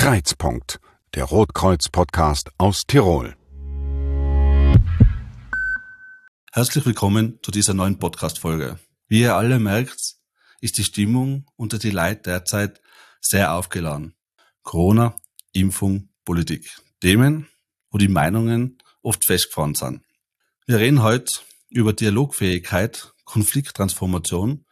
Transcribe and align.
Kreizpunkt, 0.00 0.80
der 1.14 1.24
Rotkreuz-Podcast 1.24 2.52
aus 2.56 2.86
Tirol. 2.86 3.36
Herzlich 6.52 6.86
willkommen 6.86 7.38
zu 7.42 7.50
dieser 7.50 7.74
neuen 7.74 7.98
Podcast-Folge. 7.98 8.78
Wie 9.08 9.20
ihr 9.20 9.36
alle 9.36 9.58
merkt, 9.58 10.14
ist 10.62 10.78
die 10.78 10.84
Stimmung 10.84 11.44
unter 11.56 11.78
die 11.78 11.90
Leid 11.90 12.24
derzeit 12.24 12.80
sehr 13.20 13.52
aufgeladen. 13.52 14.14
Corona, 14.62 15.16
Impfung, 15.52 16.08
Politik. 16.24 16.80
Themen, 17.02 17.48
wo 17.90 17.98
die 17.98 18.08
Meinungen 18.08 18.78
oft 19.02 19.26
festgefahren 19.26 19.74
sind. 19.74 20.00
Wir 20.64 20.78
reden 20.78 21.02
heute 21.02 21.40
über 21.68 21.92
Dialogfähigkeit, 21.92 23.12
Konflikttransformation 23.26 24.64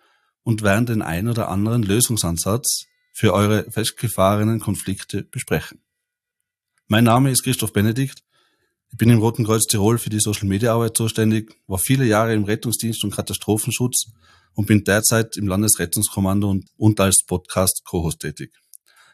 und 0.42 0.62
werden 0.62 0.86
den 0.86 1.02
ein 1.02 1.28
oder 1.28 1.50
anderen 1.50 1.82
Lösungsansatz 1.82 2.87
für 3.18 3.34
eure 3.34 3.68
festgefahrenen 3.68 4.60
Konflikte 4.60 5.24
besprechen. 5.24 5.82
Mein 6.86 7.02
Name 7.02 7.32
ist 7.32 7.42
Christoph 7.42 7.72
Benedikt. 7.72 8.22
Ich 8.92 8.96
bin 8.96 9.10
im 9.10 9.18
Roten 9.18 9.44
Kreuz 9.44 9.66
Tirol 9.66 9.98
für 9.98 10.08
die 10.08 10.20
Social 10.20 10.46
Media 10.46 10.72
Arbeit 10.72 10.96
zuständig, 10.96 11.52
war 11.66 11.78
viele 11.78 12.04
Jahre 12.04 12.32
im 12.32 12.44
Rettungsdienst 12.44 13.02
und 13.02 13.12
Katastrophenschutz 13.12 14.12
und 14.54 14.66
bin 14.66 14.84
derzeit 14.84 15.36
im 15.36 15.48
Landesrettungskommando 15.48 16.48
und, 16.48 16.66
und 16.76 17.00
als 17.00 17.24
Podcast 17.26 17.82
Co-Host 17.84 18.20
tätig. 18.20 18.52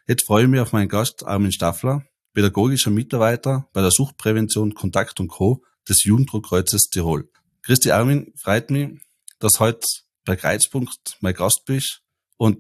Jetzt 0.07 0.27
freue 0.27 0.43
ich 0.45 0.51
mich 0.51 0.61
auf 0.61 0.75
meinen 0.75 0.91
Gast 0.91 1.25
Armin 1.25 1.51
Staffler, 1.51 2.05
pädagogischer 2.35 2.91
Mitarbeiter 2.91 3.71
bei 3.73 3.81
der 3.81 3.91
Suchtprävention 3.91 4.75
Kontakt 4.75 5.19
und 5.19 5.29
Co. 5.29 5.65
des 5.89 6.05
Jugenddruckkreuzes 6.05 6.91
Tirol. 6.91 7.31
Christi 7.63 7.91
Armin, 7.91 8.35
freut 8.37 8.71
mich, 8.71 9.01
dass 9.39 9.61
heute 9.61 9.87
bei 10.27 10.37
Kreuzpunkt 10.37 11.17
mein 11.21 11.33
Gast 11.33 11.65
bist 11.65 12.03
und 12.37 12.59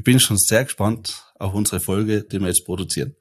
ich 0.00 0.04
bin 0.04 0.18
schon 0.18 0.38
sehr 0.38 0.64
gespannt 0.64 1.26
auf 1.38 1.52
unsere 1.52 1.78
Folge, 1.78 2.22
die 2.22 2.40
wir 2.40 2.46
jetzt 2.46 2.64
produzieren. 2.64 3.16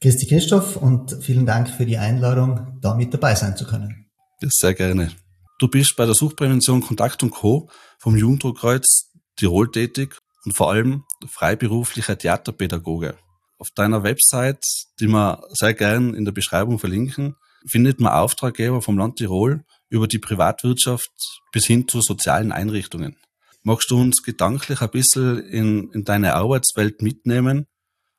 Christi 0.00 0.28
Christoph 0.28 0.76
und 0.76 1.18
vielen 1.24 1.44
Dank 1.44 1.68
für 1.68 1.84
die 1.84 1.98
Einladung, 1.98 2.78
da 2.80 2.94
mit 2.94 3.12
dabei 3.12 3.34
sein 3.34 3.56
zu 3.56 3.66
können. 3.66 4.06
Ja, 4.40 4.48
sehr 4.48 4.74
gerne. 4.74 5.10
Du 5.58 5.66
bist 5.66 5.96
bei 5.96 6.06
der 6.06 6.14
Suchtprävention 6.14 6.82
Kontakt 6.82 7.24
und 7.24 7.30
Co. 7.30 7.68
vom 7.98 8.16
Jugenddruckkreuz 8.16 9.10
Tirol 9.34 9.72
tätig 9.72 10.20
und 10.44 10.56
vor 10.56 10.70
allem 10.70 11.02
freiberuflicher 11.26 12.16
Theaterpädagoge. 12.16 13.16
Auf 13.58 13.70
deiner 13.74 14.04
Website, 14.04 14.64
die 15.00 15.08
wir 15.08 15.42
sehr 15.48 15.74
gern 15.74 16.14
in 16.14 16.24
der 16.24 16.32
Beschreibung 16.32 16.78
verlinken, 16.78 17.34
findet 17.66 17.98
man 17.98 18.12
Auftraggeber 18.12 18.82
vom 18.82 18.96
Land 18.96 19.16
Tirol 19.16 19.64
über 19.88 20.06
die 20.06 20.20
Privatwirtschaft 20.20 21.10
bis 21.50 21.66
hin 21.66 21.88
zu 21.88 22.00
sozialen 22.00 22.52
Einrichtungen. 22.52 23.16
Magst 23.62 23.90
du 23.90 24.00
uns 24.00 24.22
gedanklich 24.22 24.80
ein 24.80 24.90
bisschen 24.90 25.40
in, 25.46 25.90
in 25.92 26.04
deine 26.04 26.34
Arbeitswelt 26.34 27.02
mitnehmen 27.02 27.66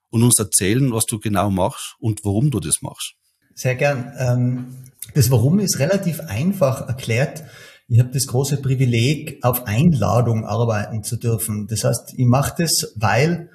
und 0.09 0.23
uns 0.23 0.37
erzählen, 0.37 0.91
was 0.93 1.05
du 1.05 1.19
genau 1.19 1.49
machst 1.49 1.95
und 1.99 2.23
warum 2.23 2.51
du 2.51 2.59
das 2.59 2.81
machst? 2.81 3.15
Sehr 3.55 3.75
gern. 3.75 4.13
Ähm, 4.17 4.67
das 5.13 5.31
Warum 5.31 5.59
ist 5.59 5.79
relativ 5.79 6.19
einfach 6.21 6.87
erklärt. 6.87 7.43
Ich 7.87 7.99
habe 7.99 8.11
das 8.11 8.27
große 8.27 8.61
Privileg, 8.61 9.43
auf 9.43 9.65
Einladung 9.65 10.45
arbeiten 10.45 11.03
zu 11.03 11.17
dürfen. 11.17 11.67
Das 11.67 11.83
heißt, 11.83 12.13
ich 12.15 12.25
mache 12.25 12.63
das, 12.63 12.93
weil 12.95 13.49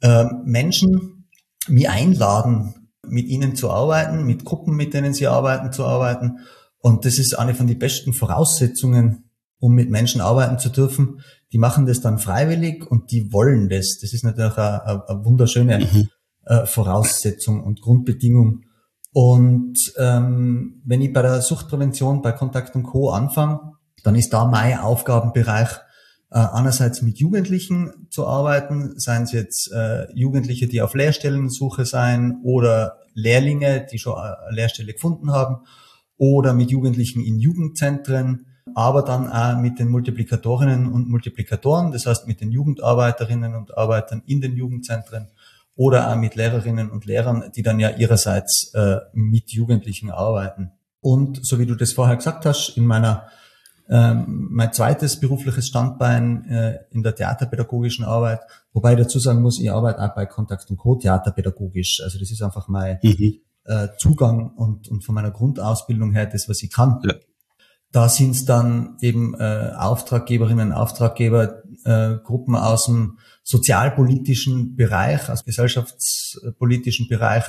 äh, 0.00 0.24
Menschen 0.44 1.28
mich 1.68 1.88
einladen, 1.88 2.88
mit 3.02 3.26
ihnen 3.26 3.56
zu 3.56 3.70
arbeiten, 3.70 4.24
mit 4.24 4.44
Gruppen, 4.44 4.74
mit 4.74 4.94
denen 4.94 5.12
sie 5.12 5.26
arbeiten, 5.26 5.72
zu 5.72 5.84
arbeiten. 5.84 6.38
Und 6.78 7.04
das 7.04 7.18
ist 7.18 7.38
eine 7.38 7.54
von 7.54 7.66
den 7.66 7.78
besten 7.78 8.12
Voraussetzungen, 8.12 9.25
um 9.58 9.72
mit 9.72 9.90
Menschen 9.90 10.20
arbeiten 10.20 10.58
zu 10.58 10.68
dürfen. 10.68 11.20
Die 11.52 11.58
machen 11.58 11.86
das 11.86 12.00
dann 12.00 12.18
freiwillig 12.18 12.90
und 12.90 13.10
die 13.10 13.32
wollen 13.32 13.68
das. 13.68 13.98
Das 14.00 14.12
ist 14.12 14.24
natürlich 14.24 14.56
eine, 14.56 15.08
eine 15.08 15.24
wunderschöne 15.24 15.78
mhm. 15.78 16.08
äh, 16.44 16.66
Voraussetzung 16.66 17.62
und 17.62 17.80
Grundbedingung. 17.80 18.62
Und 19.12 19.78
ähm, 19.96 20.82
wenn 20.84 21.00
ich 21.00 21.12
bei 21.12 21.22
der 21.22 21.40
Suchtprävention, 21.40 22.20
bei 22.20 22.32
Kontakt 22.32 22.74
und 22.74 22.82
Co. 22.82 23.10
anfange, 23.10 23.72
dann 24.02 24.14
ist 24.14 24.32
da 24.32 24.44
mein 24.44 24.78
Aufgabenbereich 24.78 25.70
äh, 26.30 26.38
einerseits 26.38 27.02
mit 27.02 27.18
Jugendlichen 27.18 28.08
zu 28.10 28.26
arbeiten, 28.26 28.98
seien 28.98 29.22
es 29.22 29.32
jetzt 29.32 29.72
äh, 29.72 30.06
Jugendliche, 30.14 30.66
die 30.66 30.82
auf 30.82 30.94
Lehrstellensuche 30.94 31.86
sein 31.86 32.40
oder 32.42 32.98
Lehrlinge, 33.14 33.86
die 33.90 33.98
schon 33.98 34.18
eine 34.18 34.36
Lehrstelle 34.50 34.92
gefunden 34.92 35.32
haben 35.32 35.64
oder 36.18 36.52
mit 36.52 36.70
Jugendlichen 36.70 37.24
in 37.24 37.38
Jugendzentren, 37.38 38.46
aber 38.74 39.02
dann 39.02 39.30
auch 39.30 39.58
mit 39.58 39.78
den 39.78 39.88
Multiplikatorinnen 39.88 40.92
und 40.92 41.08
Multiplikatoren, 41.08 41.92
das 41.92 42.06
heißt 42.06 42.26
mit 42.26 42.40
den 42.40 42.50
Jugendarbeiterinnen 42.50 43.54
und 43.54 43.76
Arbeitern 43.76 44.22
in 44.26 44.40
den 44.40 44.56
Jugendzentren 44.56 45.28
oder 45.76 46.10
auch 46.10 46.16
mit 46.16 46.34
Lehrerinnen 46.34 46.90
und 46.90 47.04
Lehrern, 47.04 47.50
die 47.54 47.62
dann 47.62 47.78
ja 47.78 47.90
ihrerseits 47.90 48.72
äh, 48.74 48.96
mit 49.12 49.52
Jugendlichen 49.52 50.10
arbeiten. 50.10 50.72
Und 51.00 51.46
so 51.46 51.58
wie 51.58 51.66
du 51.66 51.74
das 51.74 51.92
vorher 51.92 52.16
gesagt 52.16 52.46
hast, 52.46 52.76
in 52.76 52.86
meiner 52.86 53.28
ähm, 53.88 54.48
mein 54.50 54.72
zweites 54.72 55.20
berufliches 55.20 55.68
Standbein 55.68 56.44
äh, 56.46 56.78
in 56.90 57.04
der 57.04 57.14
theaterpädagogischen 57.14 58.04
Arbeit, 58.04 58.40
wobei 58.72 58.94
ich 58.94 58.98
dazu 58.98 59.20
sagen 59.20 59.42
muss, 59.42 59.60
ich 59.60 59.70
arbeite 59.70 60.00
auch 60.02 60.14
bei 60.14 60.26
Kontakt 60.26 60.68
und 60.70 60.76
Co. 60.76 60.96
theaterpädagogisch. 60.96 62.00
Also 62.02 62.18
das 62.18 62.32
ist 62.32 62.42
einfach 62.42 62.66
mein 62.66 62.98
mhm. 63.02 63.40
äh, 63.64 63.88
Zugang 63.98 64.50
und, 64.56 64.88
und 64.88 65.04
von 65.04 65.14
meiner 65.14 65.30
Grundausbildung 65.30 66.12
her 66.12 66.26
das, 66.26 66.48
was 66.48 66.62
ich 66.62 66.72
kann. 66.72 67.00
Ja. 67.04 67.14
Da 67.92 68.08
sind 68.08 68.32
es 68.32 68.44
dann 68.44 68.96
eben 69.00 69.34
äh, 69.34 69.72
Auftraggeberinnen, 69.76 70.72
Auftraggeber, 70.72 71.62
äh, 71.84 72.16
Gruppen 72.22 72.56
aus 72.56 72.86
dem 72.86 73.18
sozialpolitischen 73.42 74.76
Bereich, 74.76 75.30
aus 75.30 75.44
gesellschaftspolitischen 75.44 77.08
Bereich, 77.08 77.44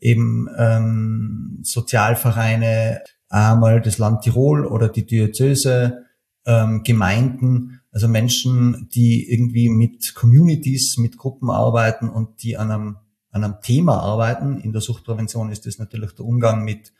eben 0.00 0.48
ähm, 0.56 1.60
Sozialvereine, 1.62 3.02
einmal 3.28 3.80
das 3.80 3.98
Land 3.98 4.22
Tirol 4.22 4.66
oder 4.66 4.88
die 4.88 5.06
Diözese, 5.06 6.04
ähm, 6.46 6.82
Gemeinden, 6.82 7.80
also 7.90 8.08
Menschen, 8.08 8.88
die 8.92 9.30
irgendwie 9.30 9.68
mit 9.68 10.14
Communities, 10.14 10.96
mit 10.98 11.16
Gruppen 11.16 11.50
arbeiten 11.50 12.08
und 12.08 12.42
die 12.42 12.56
an 12.56 12.70
einem, 12.70 12.96
an 13.30 13.44
einem 13.44 13.60
Thema 13.62 14.00
arbeiten. 14.00 14.58
In 14.58 14.72
der 14.72 14.80
Suchtprävention 14.80 15.50
ist 15.50 15.66
das 15.66 15.78
natürlich 15.78 16.12
der 16.12 16.24
Umgang 16.24 16.64
mit 16.64 16.92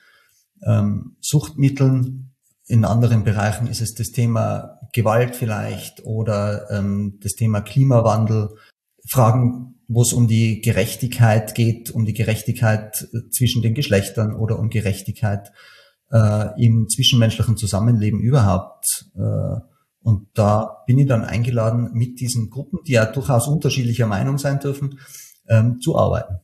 ähm, 0.63 1.17
Suchtmitteln. 1.21 2.34
In 2.67 2.85
anderen 2.85 3.25
Bereichen 3.25 3.67
ist 3.67 3.83
es 3.83 3.95
das 3.95 4.11
Thema 4.11 4.81
Gewalt 4.93 5.37
vielleicht 5.37 6.05
oder 6.05 6.71
ähm, 6.71 7.19
das 7.23 7.33
Thema 7.33 7.61
Klimawandel. 7.61 8.57
Fragen, 9.07 9.75
wo 9.87 10.03
es 10.03 10.15
um 10.15 10.29
die 10.29 10.63
Gerechtigkeit 10.63 11.55
geht, 11.55 11.91
um 11.91 12.07
die 12.07 12.15
Gerechtigkeit 12.15 13.07
zwischen 13.31 13.61
den 13.61 13.75
Geschlechtern 13.75 14.35
oder 14.35 14.59
um 14.59 14.71
Gerechtigkeit 14.71 15.53
äh, 16.11 16.65
im 16.65 16.89
zwischenmenschlichen 16.89 17.57
Zusammenleben 17.59 18.21
überhaupt. 18.21 19.07
Äh, 19.15 19.61
und 20.01 20.29
da 20.35 20.83
bin 20.87 20.99
ich 20.99 21.07
dann 21.07 21.25
eingeladen, 21.25 21.91
mit 21.93 22.21
diesen 22.21 22.51
Gruppen, 22.51 22.81
die 22.87 22.93
ja 22.93 23.07
durchaus 23.07 23.49
unterschiedlicher 23.49 24.07
Meinung 24.07 24.39
sein 24.39 24.61
dürfen, 24.61 25.01
ähm, 25.49 25.81
zu 25.81 25.99
arbeiten. 25.99 26.41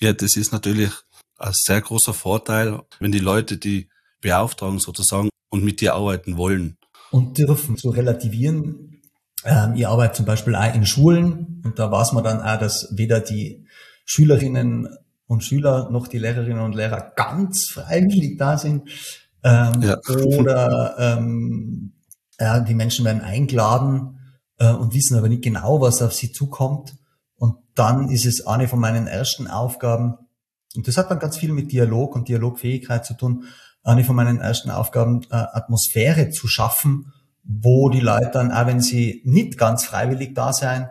Ja, 0.00 0.12
das 0.12 0.36
ist 0.36 0.52
natürlich 0.52 0.92
ein 1.38 1.52
sehr 1.54 1.80
großer 1.80 2.14
Vorteil, 2.14 2.80
wenn 2.98 3.12
die 3.12 3.18
Leute, 3.18 3.56
die 3.56 3.88
beauftragen 4.20 4.78
sozusagen 4.78 5.30
und 5.50 5.64
mit 5.64 5.80
dir 5.80 5.94
arbeiten 5.94 6.36
wollen. 6.36 6.76
Und 7.10 7.38
dürfen 7.38 7.76
zu 7.76 7.90
relativieren. 7.90 9.02
Ähm, 9.44 9.74
ich 9.74 9.86
arbeite 9.86 10.14
zum 10.14 10.26
Beispiel 10.26 10.54
auch 10.54 10.74
in 10.74 10.86
Schulen 10.86 11.62
und 11.64 11.78
da 11.78 11.90
weiß 11.90 12.12
man 12.12 12.24
dann 12.24 12.40
auch, 12.40 12.58
dass 12.58 12.88
weder 12.96 13.20
die 13.20 13.66
Schülerinnen 14.04 14.88
und 15.26 15.44
Schüler 15.44 15.90
noch 15.90 16.08
die 16.08 16.18
Lehrerinnen 16.18 16.62
und 16.62 16.74
Lehrer 16.74 17.12
ganz 17.16 17.68
freiwillig 17.70 18.36
da 18.36 18.58
sind. 18.58 18.88
Ähm, 19.42 19.82
ja. 19.82 19.96
Oder 20.08 20.96
ähm, 20.98 21.92
ja, 22.38 22.60
die 22.60 22.74
Menschen 22.74 23.04
werden 23.04 23.22
eingeladen 23.22 24.18
äh, 24.58 24.72
und 24.72 24.94
wissen 24.94 25.16
aber 25.16 25.28
nicht 25.28 25.42
genau, 25.42 25.80
was 25.80 26.02
auf 26.02 26.12
sie 26.12 26.32
zukommt. 26.32 26.94
Und 27.36 27.56
dann 27.74 28.10
ist 28.10 28.26
es 28.26 28.46
eine 28.46 28.68
von 28.68 28.80
meinen 28.80 29.06
ersten 29.06 29.46
Aufgaben, 29.46 30.16
und 30.76 30.86
das 30.86 30.96
hat 30.96 31.10
dann 31.10 31.18
ganz 31.18 31.36
viel 31.36 31.52
mit 31.52 31.72
Dialog 31.72 32.14
und 32.14 32.28
Dialogfähigkeit 32.28 33.04
zu 33.04 33.14
tun, 33.14 33.44
eine 33.82 34.04
von 34.04 34.16
meinen 34.16 34.40
ersten 34.40 34.70
Aufgaben, 34.70 35.22
äh, 35.30 35.34
Atmosphäre 35.34 36.30
zu 36.30 36.48
schaffen, 36.48 37.12
wo 37.42 37.88
die 37.88 38.00
Leute 38.00 38.30
dann, 38.32 38.52
auch 38.52 38.66
wenn 38.66 38.80
sie 38.80 39.22
nicht 39.24 39.58
ganz 39.58 39.84
freiwillig 39.84 40.34
da 40.34 40.52
sein, 40.52 40.90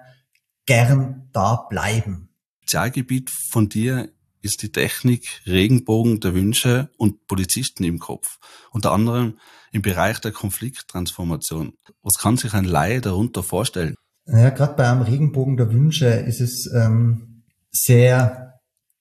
gern 0.66 1.30
da 1.32 1.68
bleiben. 1.70 2.30
Spezialgebiet 2.62 3.30
von 3.30 3.70
dir 3.70 4.10
ist 4.42 4.62
die 4.62 4.72
Technik 4.72 5.42
Regenbogen 5.46 6.20
der 6.20 6.34
Wünsche 6.34 6.90
und 6.98 7.28
Polizisten 7.28 7.84
im 7.84 8.00
Kopf. 8.00 8.38
Unter 8.72 8.92
anderem 8.92 9.40
im 9.72 9.82
Bereich 9.82 10.20
der 10.20 10.32
Konflikttransformation. 10.32 11.74
Was 12.02 12.18
kann 12.18 12.38
sich 12.38 12.54
ein 12.54 12.66
Laie 12.66 13.02
darunter 13.02 13.44
vorstellen? 13.44 13.96
Ja, 14.26 14.50
gerade 14.52 14.76
bei 14.76 14.90
einem 14.90 15.02
Regenbogen 15.02 15.58
der 15.58 15.72
Wünsche 15.72 16.08
ist 16.08 16.42
es 16.42 16.72
ähm, 16.72 17.44
sehr 17.72 18.49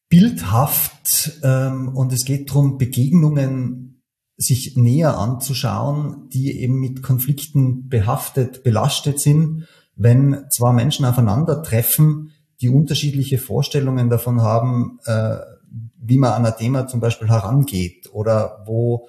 bildhaft 0.08 1.38
ähm, 1.43 1.88
und 1.94 2.12
es 2.12 2.25
geht 2.25 2.50
darum, 2.50 2.78
Begegnungen 2.78 4.02
sich 4.37 4.76
näher 4.76 5.19
anzuschauen, 5.19 6.28
die 6.31 6.60
eben 6.60 6.78
mit 6.78 7.02
Konflikten 7.02 7.88
behaftet, 7.88 8.62
belastet 8.62 9.20
sind. 9.20 9.66
Wenn 9.96 10.44
zwei 10.50 10.72
Menschen 10.72 11.05
aufeinandertreffen, 11.05 12.31
die 12.60 12.69
unterschiedliche 12.69 13.38
Vorstellungen 13.38 14.08
davon 14.08 14.40
haben, 14.40 15.00
äh, 15.05 15.38
wie 16.00 16.19
man 16.19 16.32
an 16.32 16.46
ein 16.46 16.56
Thema 16.56 16.87
zum 16.87 17.00
Beispiel 17.00 17.28
herangeht 17.28 18.08
oder 18.12 18.62
wo 18.66 19.08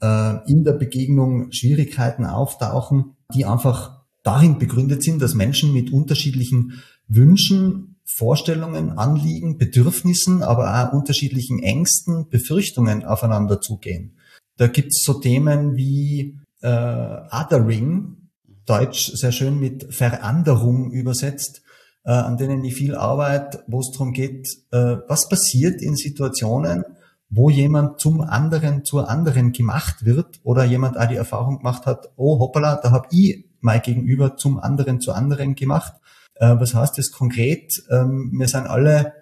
äh, 0.00 0.50
in 0.50 0.64
der 0.64 0.72
Begegnung 0.72 1.52
Schwierigkeiten 1.52 2.24
auftauchen, 2.24 3.16
die 3.34 3.44
einfach 3.44 4.04
darin 4.22 4.58
begründet 4.58 5.02
sind, 5.02 5.20
dass 5.20 5.34
Menschen 5.34 5.72
mit 5.72 5.92
unterschiedlichen 5.92 6.82
Wünschen, 7.08 7.97
Vorstellungen, 8.10 8.98
Anliegen, 8.98 9.58
Bedürfnissen, 9.58 10.42
aber 10.42 10.82
auch 10.82 10.92
unterschiedlichen 10.94 11.62
Ängsten, 11.62 12.28
Befürchtungen 12.30 13.04
aufeinander 13.04 13.60
zugehen. 13.60 14.16
Da 14.56 14.66
gibt's 14.66 15.04
so 15.04 15.14
Themen 15.14 15.76
wie 15.76 16.38
äh, 16.62 16.68
Othering, 16.68 18.16
Deutsch 18.64 19.12
sehr 19.14 19.30
schön 19.30 19.60
mit 19.60 19.94
Veranderung 19.94 20.90
übersetzt, 20.90 21.62
äh, 22.04 22.10
an 22.10 22.38
denen 22.38 22.64
ich 22.64 22.74
viel 22.74 22.94
arbeite, 22.94 23.62
wo 23.66 23.80
es 23.80 23.90
darum 23.92 24.12
geht, 24.14 24.48
äh, 24.70 24.96
was 25.06 25.28
passiert 25.28 25.82
in 25.82 25.94
Situationen, 25.94 26.84
wo 27.28 27.50
jemand 27.50 28.00
zum 28.00 28.22
anderen 28.22 28.86
zur 28.86 29.10
anderen 29.10 29.52
gemacht 29.52 30.06
wird 30.06 30.40
oder 30.44 30.64
jemand 30.64 30.98
auch 30.98 31.06
die 31.08 31.16
Erfahrung 31.16 31.58
gemacht 31.58 31.84
hat, 31.84 32.10
oh 32.16 32.38
hoppala, 32.40 32.80
da 32.82 32.90
habe 32.90 33.06
ich 33.10 33.44
mein 33.60 33.82
Gegenüber 33.82 34.36
zum 34.38 34.58
anderen 34.58 35.00
zu 35.00 35.12
anderen 35.12 35.54
gemacht. 35.54 35.92
Äh, 36.38 36.56
was 36.58 36.74
heißt 36.74 36.98
das 36.98 37.12
konkret? 37.12 37.82
Ähm, 37.90 38.30
wir 38.32 38.48
sind 38.48 38.66
alle 38.66 39.12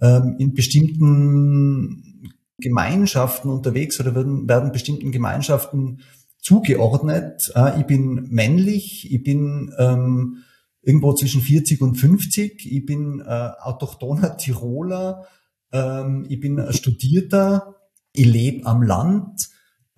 ähm, 0.00 0.36
in 0.38 0.54
bestimmten 0.54 2.32
Gemeinschaften 2.58 3.50
unterwegs 3.50 4.00
oder 4.00 4.14
werden, 4.14 4.48
werden 4.48 4.72
bestimmten 4.72 5.12
Gemeinschaften 5.12 6.00
zugeordnet. 6.40 7.52
Äh, 7.54 7.80
ich 7.80 7.86
bin 7.86 8.28
männlich, 8.30 9.12
ich 9.12 9.22
bin 9.22 9.72
ähm, 9.78 10.38
irgendwo 10.82 11.12
zwischen 11.14 11.40
40 11.40 11.80
und 11.82 11.96
50, 11.96 12.70
ich 12.70 12.86
bin 12.86 13.20
äh, 13.20 13.50
autochthoner 13.60 14.36
Tiroler, 14.36 15.26
ähm, 15.72 16.26
ich 16.28 16.40
bin 16.40 16.72
Studierter, 16.72 17.76
ich 18.12 18.26
lebe 18.26 18.66
am 18.66 18.82
Land. 18.82 19.48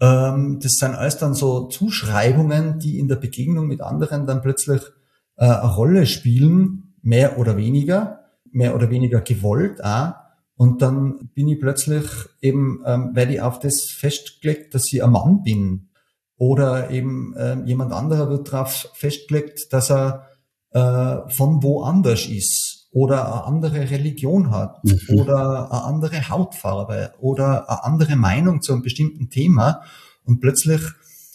Ähm, 0.00 0.58
das 0.62 0.72
sind 0.72 0.94
alles 0.94 1.18
dann 1.18 1.34
so 1.34 1.68
Zuschreibungen, 1.68 2.78
die 2.78 2.98
in 2.98 3.08
der 3.08 3.16
Begegnung 3.16 3.66
mit 3.66 3.80
anderen 3.80 4.26
dann 4.26 4.42
plötzlich 4.42 4.80
äh, 5.40 5.46
eine 5.46 5.74
Rolle 5.74 6.06
spielen, 6.06 6.94
mehr 7.02 7.38
oder 7.38 7.56
weniger, 7.56 8.26
mehr 8.52 8.74
oder 8.74 8.90
weniger 8.90 9.20
gewollt 9.22 9.82
auch. 9.82 10.12
Und 10.54 10.82
dann 10.82 11.30
bin 11.34 11.48
ich 11.48 11.58
plötzlich 11.58 12.04
eben, 12.42 12.82
ähm, 12.86 13.10
werde 13.14 13.32
ich 13.32 13.40
auf 13.40 13.58
das 13.58 13.84
festgelegt, 13.84 14.74
dass 14.74 14.92
ich 14.92 15.02
ein 15.02 15.10
Mann 15.10 15.42
bin. 15.42 15.88
Oder 16.36 16.90
eben 16.90 17.34
äh, 17.36 17.56
jemand 17.64 17.92
anderer 17.92 18.28
wird 18.28 18.52
darauf 18.52 18.90
festgelegt, 18.94 19.72
dass 19.72 19.90
er 19.90 20.26
äh, 20.72 21.28
von 21.28 21.62
woanders 21.62 22.26
ist 22.26 22.88
oder 22.92 23.26
eine 23.26 23.44
andere 23.44 23.90
Religion 23.90 24.50
hat 24.50 24.84
mhm. 24.84 25.20
oder 25.20 25.70
eine 25.70 25.84
andere 25.84 26.28
Hautfarbe 26.28 27.14
oder 27.18 27.68
eine 27.68 27.84
andere 27.84 28.16
Meinung 28.16 28.62
zu 28.62 28.72
einem 28.72 28.82
bestimmten 28.82 29.30
Thema 29.30 29.82
und 30.24 30.40
plötzlich 30.40 30.80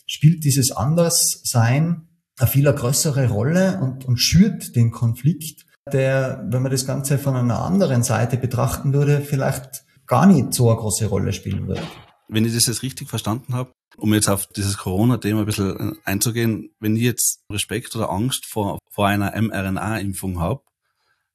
spielt 0.06 0.44
dieses 0.44 0.72
Anderssein 0.72 2.08
eine 2.38 2.48
viel 2.50 2.72
größere 2.72 3.30
Rolle 3.30 3.80
und, 3.82 4.06
und 4.06 4.18
schürt 4.18 4.76
den 4.76 4.92
Konflikt, 4.92 5.66
der, 5.92 6.46
wenn 6.50 6.62
man 6.62 6.72
das 6.72 6.86
Ganze 6.86 7.18
von 7.18 7.36
einer 7.36 7.60
anderen 7.60 8.04
Seite 8.04 8.38
betrachten 8.38 8.94
würde, 8.94 9.22
vielleicht 9.22 9.86
gar 10.08 10.26
nicht 10.26 10.54
so 10.54 10.70
eine 10.70 10.80
große 10.80 11.08
Rolle 11.08 11.34
spielen 11.34 11.68
würde. 11.68 11.84
Wenn 12.28 12.46
ich 12.46 12.54
das 12.54 12.68
jetzt 12.68 12.84
richtig 12.84 13.10
verstanden 13.10 13.54
habe, 13.54 13.72
um 13.98 14.14
jetzt 14.14 14.30
auf 14.30 14.48
dieses 14.48 14.78
Corona-Thema 14.78 15.42
ein 15.42 15.46
bisschen 15.46 15.98
einzugehen, 16.04 16.72
wenn 16.80 16.96
ich 16.96 17.04
jetzt 17.04 17.40
Respekt 17.52 17.96
oder 17.96 18.10
Angst 18.10 18.46
vor, 18.46 18.80
vor 18.92 19.08
einer 19.08 19.40
mRNA-Impfung 19.40 20.40
habe, 20.40 20.62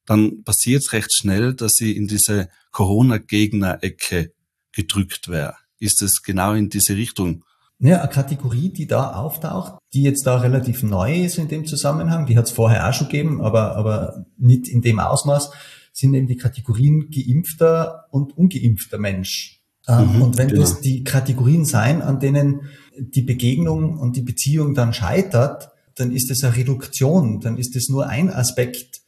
dann 0.07 0.43
passiert 0.43 0.83
es 0.83 0.93
recht 0.93 1.15
schnell, 1.15 1.55
dass 1.55 1.73
sie 1.75 1.97
in 1.97 2.09
diese 2.09 2.49
Corona-Gegner-Ecke 2.73 4.33
gedrückt 4.73 5.29
wäre. 5.29 5.57
Ist 5.79 6.03
es 6.03 6.23
genau 6.23 6.55
in 6.55 6.69
diese 6.69 6.97
Richtung? 6.97 7.45
Ja, 7.81 8.01
eine 8.01 8.11
Kategorie, 8.11 8.69
die 8.69 8.87
da 8.87 9.15
auftaucht, 9.15 9.79
die 9.95 10.03
jetzt 10.03 10.27
da 10.27 10.37
relativ 10.37 10.83
neu 10.83 11.25
ist 11.25 11.39
in 11.39 11.49
dem 11.49 11.65
Zusammenhang, 11.65 12.27
die 12.27 12.37
hat 12.37 12.45
es 12.45 12.51
vorher 12.51 12.87
auch 12.87 12.93
schon 12.93 13.09
gegeben, 13.09 13.41
aber, 13.41 13.77
aber 13.77 14.27
nicht 14.37 14.69
in 14.69 14.83
dem 14.83 15.01
Ausmaß, 15.01 15.51
sind 15.93 16.13
eben 16.13 16.27
die 16.27 16.37
Kategorien 16.37 17.11
geimpfter 17.11 18.05
und 18.11 18.37
ungeimpfter 18.37 18.99
Mensch. 18.99 19.63
Ähm, 19.89 20.17
mhm, 20.17 20.23
und 20.23 20.39
wenn 20.39 20.49
genau. 20.49 20.61
das 20.61 20.83
die 20.83 21.05
Kategorien 21.05 21.65
sein, 21.65 22.03
an 22.03 22.21
denen 22.21 22.69
die 22.99 23.23
Begegnung 23.23 23.99
und 23.99 24.15
die 24.15 24.23
Beziehung 24.23 24.75
dann 24.75 24.93
scheitert, 24.93 25.71
dann 25.97 26.13
ist 26.13 26.31
es 26.31 26.45
eine 26.45 26.57
Reduktion, 26.57 27.41
dann 27.41 27.57
ist 27.57 27.77
es 27.77 27.89
nur 27.89 28.07
ein 28.07 28.31
Aspekt 28.31 29.01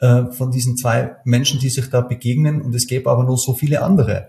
äh, 0.00 0.26
von 0.32 0.50
diesen 0.50 0.76
zwei 0.76 1.16
Menschen, 1.24 1.60
die 1.60 1.70
sich 1.70 1.88
da 1.88 2.02
begegnen 2.02 2.60
und 2.60 2.74
es 2.74 2.86
gäbe 2.86 3.10
aber 3.10 3.24
noch 3.24 3.38
so 3.38 3.54
viele 3.54 3.82
andere. 3.82 4.28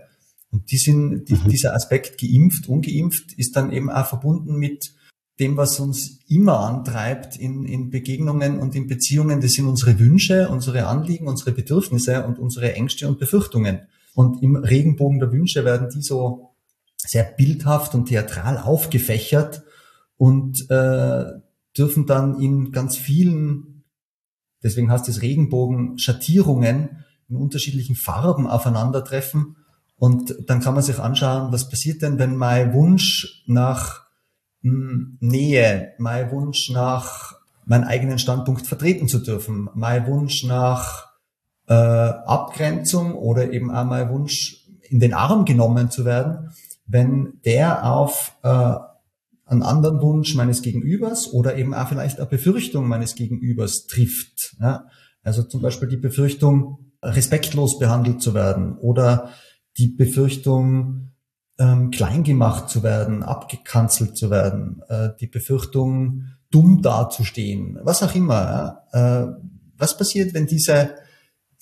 Und 0.50 0.70
die 0.70 0.78
sind, 0.78 1.28
die, 1.28 1.34
mhm. 1.34 1.48
dieser 1.48 1.74
Aspekt 1.74 2.20
geimpft, 2.20 2.68
ungeimpft 2.68 3.32
ist 3.34 3.56
dann 3.56 3.72
eben 3.72 3.90
auch 3.90 4.06
verbunden 4.06 4.56
mit 4.56 4.94
dem, 5.38 5.56
was 5.56 5.80
uns 5.80 6.18
immer 6.28 6.60
antreibt 6.60 7.36
in, 7.36 7.64
in 7.64 7.90
Begegnungen 7.90 8.58
und 8.58 8.74
in 8.74 8.86
Beziehungen. 8.86 9.40
Das 9.40 9.52
sind 9.52 9.66
unsere 9.66 9.98
Wünsche, 9.98 10.48
unsere 10.48 10.86
Anliegen, 10.86 11.28
unsere 11.28 11.52
Bedürfnisse 11.52 12.26
und 12.26 12.38
unsere 12.38 12.74
Ängste 12.74 13.08
und 13.08 13.18
Befürchtungen. 13.18 13.80
Und 14.14 14.42
im 14.42 14.56
Regenbogen 14.56 15.20
der 15.20 15.32
Wünsche 15.32 15.64
werden 15.64 15.88
die 15.94 16.02
so 16.02 16.50
sehr 16.96 17.24
bildhaft 17.24 17.94
und 17.94 18.06
theatral 18.06 18.58
aufgefächert 18.58 19.62
und 20.16 20.68
äh, 20.68 21.24
dürfen 21.78 22.06
dann 22.06 22.38
in 22.40 22.72
ganz 22.72 22.96
vielen 22.96 23.70
Deswegen 24.62 24.90
heißt 24.90 25.08
es 25.08 25.22
Regenbogen 25.22 25.98
Schattierungen 25.98 27.04
in 27.28 27.36
unterschiedlichen 27.36 27.96
Farben 27.96 28.46
aufeinandertreffen. 28.46 29.56
Und 30.00 30.34
dann 30.46 30.60
kann 30.60 30.72
man 30.72 30.82
sich 30.82 30.98
anschauen, 30.98 31.52
was 31.52 31.68
passiert 31.68 32.00
denn, 32.00 32.18
wenn 32.18 32.34
mein 32.34 32.72
Wunsch 32.72 33.44
nach 33.46 34.06
hm, 34.62 35.18
Nähe, 35.20 35.92
mein 35.98 36.30
Wunsch 36.30 36.70
nach 36.70 37.34
meinen 37.66 37.84
eigenen 37.84 38.18
Standpunkt 38.18 38.66
vertreten 38.66 39.08
zu 39.08 39.18
dürfen, 39.18 39.68
mein 39.74 40.06
Wunsch 40.06 40.42
nach 40.42 41.08
äh, 41.68 41.74
Abgrenzung 41.74 43.14
oder 43.14 43.52
eben 43.52 43.70
auch 43.70 43.84
mein 43.84 44.08
Wunsch 44.08 44.66
in 44.88 45.00
den 45.00 45.12
Arm 45.12 45.44
genommen 45.44 45.90
zu 45.90 46.06
werden, 46.06 46.48
wenn 46.86 47.34
der 47.44 47.84
auf 47.84 48.32
äh, 48.42 48.74
einen 49.44 49.62
anderen 49.62 50.00
Wunsch 50.00 50.34
meines 50.34 50.62
Gegenübers 50.62 51.30
oder 51.30 51.58
eben 51.58 51.74
auch 51.74 51.88
vielleicht 51.88 52.18
eine 52.18 52.26
Befürchtung 52.26 52.88
meines 52.88 53.16
Gegenübers 53.16 53.86
trifft. 53.86 54.56
Ja? 54.60 54.86
Also 55.22 55.42
zum 55.42 55.60
Beispiel 55.60 55.88
die 55.88 55.98
Befürchtung, 55.98 56.86
respektlos 57.02 57.78
behandelt 57.78 58.22
zu 58.22 58.32
werden 58.32 58.78
oder 58.78 59.30
die 59.80 59.88
Befürchtung, 59.88 61.12
ähm, 61.58 61.90
klein 61.90 62.22
gemacht 62.22 62.68
zu 62.68 62.82
werden, 62.82 63.22
abgekanzelt 63.22 64.16
zu 64.16 64.30
werden, 64.30 64.82
äh, 64.88 65.08
die 65.18 65.26
Befürchtung, 65.26 66.26
dumm 66.50 66.82
dazustehen, 66.82 67.78
was 67.82 68.02
auch 68.02 68.14
immer. 68.14 68.82
Äh, 68.92 69.26
was 69.78 69.96
passiert, 69.96 70.34
wenn 70.34 70.46
diese, 70.46 70.90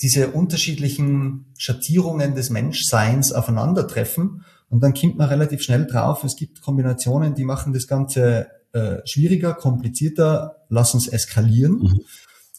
diese 0.01 0.33
unterschiedlichen 0.33 1.47
Schattierungen 1.57 2.35
des 2.35 2.51
Menschseins 2.51 3.33
aufeinandertreffen 3.33 4.45
und 4.69 4.83
dann 4.83 4.95
kommt 4.95 5.17
man 5.17 5.29
relativ 5.29 5.63
schnell 5.63 5.87
drauf, 5.87 6.25
es 6.25 6.35
gibt 6.35 6.61
Kombinationen, 6.61 7.35
die 7.35 7.45
machen 7.45 7.73
das 7.73 7.87
Ganze 7.87 8.49
äh, 8.73 8.97
schwieriger, 9.05 9.55
komplizierter, 9.55 10.57
lassen 10.69 10.99
es 10.99 11.07
eskalieren. 11.07 11.79
Mhm. 11.79 12.01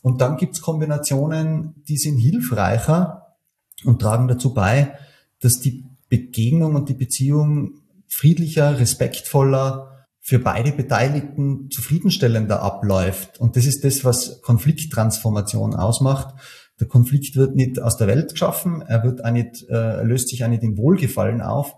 Und 0.02 0.22
dann 0.22 0.38
gibt's 0.38 0.62
Kombinationen, 0.62 1.84
die 1.88 1.98
sind 1.98 2.18
hilfreicher 2.18 3.36
und 3.84 4.02
tragen 4.02 4.28
dazu 4.30 4.54
bei, 4.54 4.98
dass 5.42 5.60
die 5.60 5.86
Begegnung 6.10 6.76
und 6.76 6.90
die 6.90 6.94
Beziehung 6.94 7.82
friedlicher, 8.08 8.80
respektvoller, 8.80 9.90
für 10.22 10.40
beide 10.40 10.72
Beteiligten 10.72 11.72
zufriedenstellender 11.72 12.62
abläuft. 12.62 13.40
Und 13.40 13.56
das 13.56 13.66
ist 13.66 13.84
das, 13.84 14.04
was 14.06 14.42
Konflikttransformation 14.42 15.74
ausmacht. 15.76 16.36
Der 16.80 16.88
Konflikt 16.88 17.36
wird 17.36 17.56
nicht 17.56 17.82
aus 17.82 17.98
der 17.98 18.08
Welt 18.08 18.32
geschaffen, 18.34 18.82
er 18.82 19.04
wird 19.04 19.26
auch 19.26 19.32
nicht, 19.32 19.66
äh, 19.70 20.04
löst 20.04 20.30
sich 20.30 20.44
auch 20.44 20.50
nicht 20.50 20.64
in 20.64 20.78
Wohlgefallen 20.78 21.42
auf, 21.42 21.74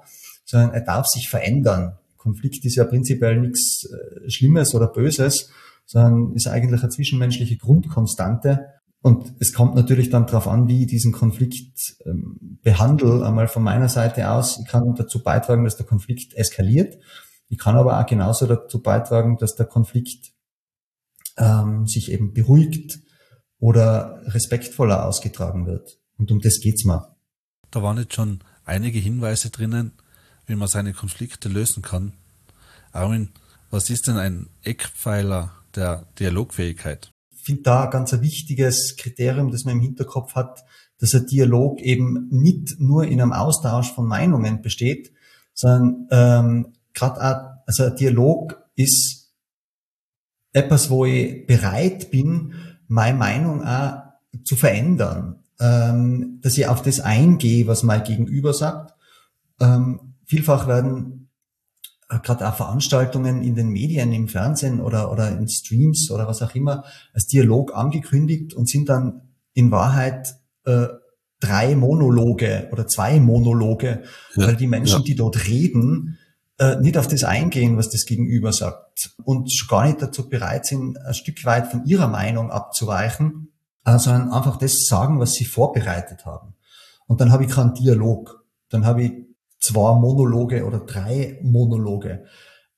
sondern 0.45 0.73
er 0.73 0.81
darf 0.81 1.07
sich 1.07 1.29
verändern. 1.29 1.97
Konflikt 2.17 2.65
ist 2.65 2.75
ja 2.75 2.83
prinzipiell 2.83 3.39
nichts 3.39 3.85
äh, 3.85 4.29
Schlimmes 4.29 4.75
oder 4.75 4.87
Böses, 4.87 5.49
sondern 5.85 6.33
ist 6.33 6.47
eigentlich 6.47 6.81
eine 6.81 6.89
zwischenmenschliche 6.89 7.57
Grundkonstante. 7.57 8.65
Und 9.01 9.33
es 9.39 9.53
kommt 9.53 9.73
natürlich 9.73 10.11
dann 10.11 10.27
darauf 10.27 10.47
an, 10.47 10.67
wie 10.67 10.83
ich 10.83 10.87
diesen 10.87 11.11
Konflikt 11.11 11.95
ähm, 12.05 12.59
behandle. 12.61 13.25
Einmal 13.25 13.47
von 13.47 13.63
meiner 13.63 13.89
Seite 13.89 14.29
aus, 14.29 14.59
ich 14.59 14.67
kann 14.67 14.93
dazu 14.95 15.23
beitragen, 15.23 15.63
dass 15.63 15.75
der 15.75 15.87
Konflikt 15.87 16.35
eskaliert. 16.35 16.97
Ich 17.49 17.57
kann 17.57 17.75
aber 17.75 17.99
auch 17.99 18.05
genauso 18.05 18.45
dazu 18.45 18.81
beitragen, 18.81 19.37
dass 19.37 19.55
der 19.55 19.65
Konflikt 19.65 20.33
ähm, 21.37 21.87
sich 21.87 22.11
eben 22.11 22.33
beruhigt 22.33 22.99
oder 23.57 24.21
respektvoller 24.25 25.05
ausgetragen 25.05 25.65
wird. 25.65 25.99
Und 26.17 26.31
um 26.31 26.39
das 26.39 26.59
geht's 26.61 26.85
mal. 26.85 27.15
Da 27.71 27.81
waren 27.81 27.97
jetzt 27.97 28.13
schon 28.13 28.43
einige 28.65 28.99
Hinweise 28.99 29.49
drinnen, 29.49 29.93
wie 30.45 30.55
man 30.55 30.67
seine 30.67 30.93
Konflikte 30.93 31.49
lösen 31.49 31.81
kann. 31.81 32.13
Armin, 32.91 33.29
was 33.69 33.89
ist 33.89 34.07
denn 34.07 34.17
ein 34.17 34.49
Eckpfeiler 34.63 35.51
der 35.75 36.05
Dialogfähigkeit? 36.19 37.10
Finde 37.43 37.63
da 37.63 37.85
ganz 37.87 38.13
ein 38.13 38.21
wichtiges 38.21 38.95
Kriterium, 38.97 39.51
das 39.51 39.65
man 39.65 39.75
im 39.75 39.81
Hinterkopf 39.81 40.35
hat, 40.35 40.63
dass 40.99 41.15
ein 41.15 41.25
Dialog 41.25 41.81
eben 41.81 42.27
nicht 42.29 42.79
nur 42.79 43.05
in 43.05 43.21
einem 43.21 43.33
Austausch 43.33 43.91
von 43.91 44.07
Meinungen 44.07 44.61
besteht, 44.61 45.11
sondern 45.53 46.07
ähm, 46.11 46.73
gerade 46.93 47.61
also 47.65 47.85
ein 47.85 47.95
Dialog 47.95 48.61
ist 48.75 49.31
etwas, 50.53 50.89
wo 50.89 51.05
ich 51.05 51.45
bereit 51.47 52.11
bin, 52.11 52.53
meine 52.87 53.17
Meinung 53.17 53.63
auch 53.63 54.03
zu 54.43 54.55
verändern, 54.55 55.43
ähm, 55.59 56.39
dass 56.41 56.57
ich 56.57 56.67
auf 56.67 56.81
das 56.81 56.99
eingehe, 56.99 57.67
was 57.67 57.83
mein 57.83 58.03
Gegenüber 58.03 58.53
sagt. 58.53 58.93
Ähm, 59.59 60.15
vielfach 60.25 60.67
werden 60.67 61.20
gerade 62.19 62.47
auch 62.47 62.55
Veranstaltungen 62.55 63.41
in 63.41 63.55
den 63.55 63.69
Medien, 63.69 64.11
im 64.11 64.27
Fernsehen 64.27 64.81
oder, 64.81 65.11
oder 65.11 65.29
in 65.29 65.47
Streams 65.47 66.11
oder 66.11 66.27
was 66.27 66.41
auch 66.41 66.55
immer 66.55 66.83
als 67.13 67.27
Dialog 67.27 67.75
angekündigt 67.75 68.53
und 68.53 68.69
sind 68.69 68.89
dann 68.89 69.21
in 69.53 69.71
Wahrheit 69.71 70.35
äh, 70.65 70.87
drei 71.39 71.75
Monologe 71.75 72.69
oder 72.71 72.87
zwei 72.87 73.19
Monologe, 73.19 74.03
ja, 74.35 74.47
weil 74.47 74.55
die 74.55 74.67
Menschen, 74.67 74.99
ja. 74.99 75.03
die 75.03 75.15
dort 75.15 75.47
reden, 75.47 76.17
äh, 76.59 76.75
nicht 76.77 76.97
auf 76.97 77.07
das 77.07 77.23
eingehen, 77.23 77.77
was 77.77 77.89
das 77.89 78.05
Gegenüber 78.05 78.53
sagt 78.53 79.11
und 79.23 79.51
schon 79.51 79.67
gar 79.67 79.85
nicht 79.85 80.01
dazu 80.01 80.29
bereit 80.29 80.65
sind, 80.65 80.97
ein 80.99 81.13
Stück 81.13 81.43
weit 81.45 81.67
von 81.67 81.85
ihrer 81.85 82.07
Meinung 82.07 82.51
abzuweichen, 82.51 83.51
äh, 83.85 83.97
sondern 83.97 84.31
einfach 84.31 84.57
das 84.57 84.85
sagen, 84.85 85.19
was 85.19 85.33
sie 85.33 85.45
vorbereitet 85.45 86.25
haben. 86.25 86.53
Und 87.07 87.19
dann 87.19 87.31
habe 87.31 87.45
ich 87.45 87.51
keinen 87.51 87.73
Dialog. 87.73 88.45
Dann 88.69 88.85
habe 88.85 89.03
ich 89.03 89.11
zwei 89.61 89.93
Monologe 89.99 90.65
oder 90.65 90.79
drei 90.79 91.39
Monologe. 91.41 92.25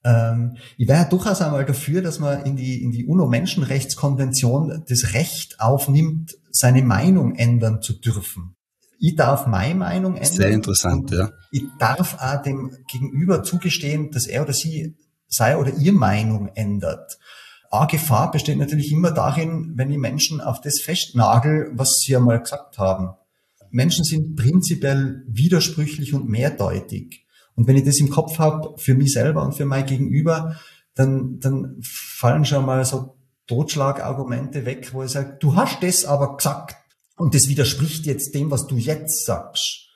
Ähm, 0.03 0.57
ich 0.77 0.87
wäre 0.87 1.07
durchaus 1.09 1.41
einmal 1.41 1.65
dafür, 1.65 2.01
dass 2.01 2.19
man 2.19 2.45
in 2.45 2.55
die, 2.55 2.83
in 2.83 2.91
die 2.91 3.05
UNO-Menschenrechtskonvention 3.05 4.83
das 4.87 5.13
Recht 5.13 5.59
aufnimmt, 5.59 6.35
seine 6.51 6.83
Meinung 6.83 7.35
ändern 7.35 7.81
zu 7.81 7.93
dürfen. 7.93 8.55
Ich 8.99 9.15
darf 9.15 9.47
meine 9.47 9.75
Meinung 9.75 10.15
ändern. 10.15 10.33
Sehr 10.33 10.51
interessant, 10.51 11.11
ja. 11.11 11.31
Ich 11.51 11.63
darf 11.79 12.21
auch 12.21 12.41
dem 12.41 12.71
Gegenüber 12.87 13.43
zugestehen, 13.43 14.11
dass 14.11 14.27
er 14.27 14.43
oder 14.43 14.53
sie 14.53 14.95
sei 15.27 15.57
oder 15.57 15.73
ihr 15.73 15.93
Meinung 15.93 16.49
ändert. 16.53 17.17
A 17.71 17.85
Gefahr 17.85 18.29
besteht 18.31 18.59
natürlich 18.59 18.91
immer 18.91 19.11
darin, 19.11 19.73
wenn 19.75 19.89
die 19.89 19.97
Menschen 19.97 20.41
auf 20.41 20.61
das 20.61 20.79
festnagel, 20.79 21.71
was 21.73 21.99
sie 21.99 22.15
einmal 22.15 22.39
gesagt 22.39 22.77
haben. 22.77 23.15
Menschen 23.73 24.05
sind 24.05 24.35
prinzipiell 24.35 25.23
widersprüchlich 25.27 26.13
und 26.13 26.29
mehrdeutig. 26.29 27.25
Und 27.55 27.67
wenn 27.67 27.75
ich 27.75 27.83
das 27.83 27.99
im 27.99 28.09
Kopf 28.09 28.37
habe, 28.37 28.77
für 28.77 28.93
mich 28.93 29.13
selber 29.13 29.43
und 29.43 29.53
für 29.55 29.65
mein 29.65 29.85
Gegenüber, 29.85 30.57
dann, 30.93 31.39
dann 31.39 31.77
fallen 31.81 32.45
schon 32.45 32.65
mal 32.65 32.85
so 32.85 33.17
Totschlagargumente 33.47 34.65
weg, 34.65 34.93
wo 34.93 35.03
ich 35.03 35.11
sage, 35.11 35.37
du 35.39 35.55
hast 35.55 35.81
das 35.81 36.05
aber 36.05 36.37
gesagt 36.37 36.75
und 37.17 37.33
das 37.33 37.49
widerspricht 37.49 38.05
jetzt 38.05 38.35
dem, 38.35 38.51
was 38.51 38.67
du 38.67 38.77
jetzt 38.77 39.25
sagst. 39.25 39.89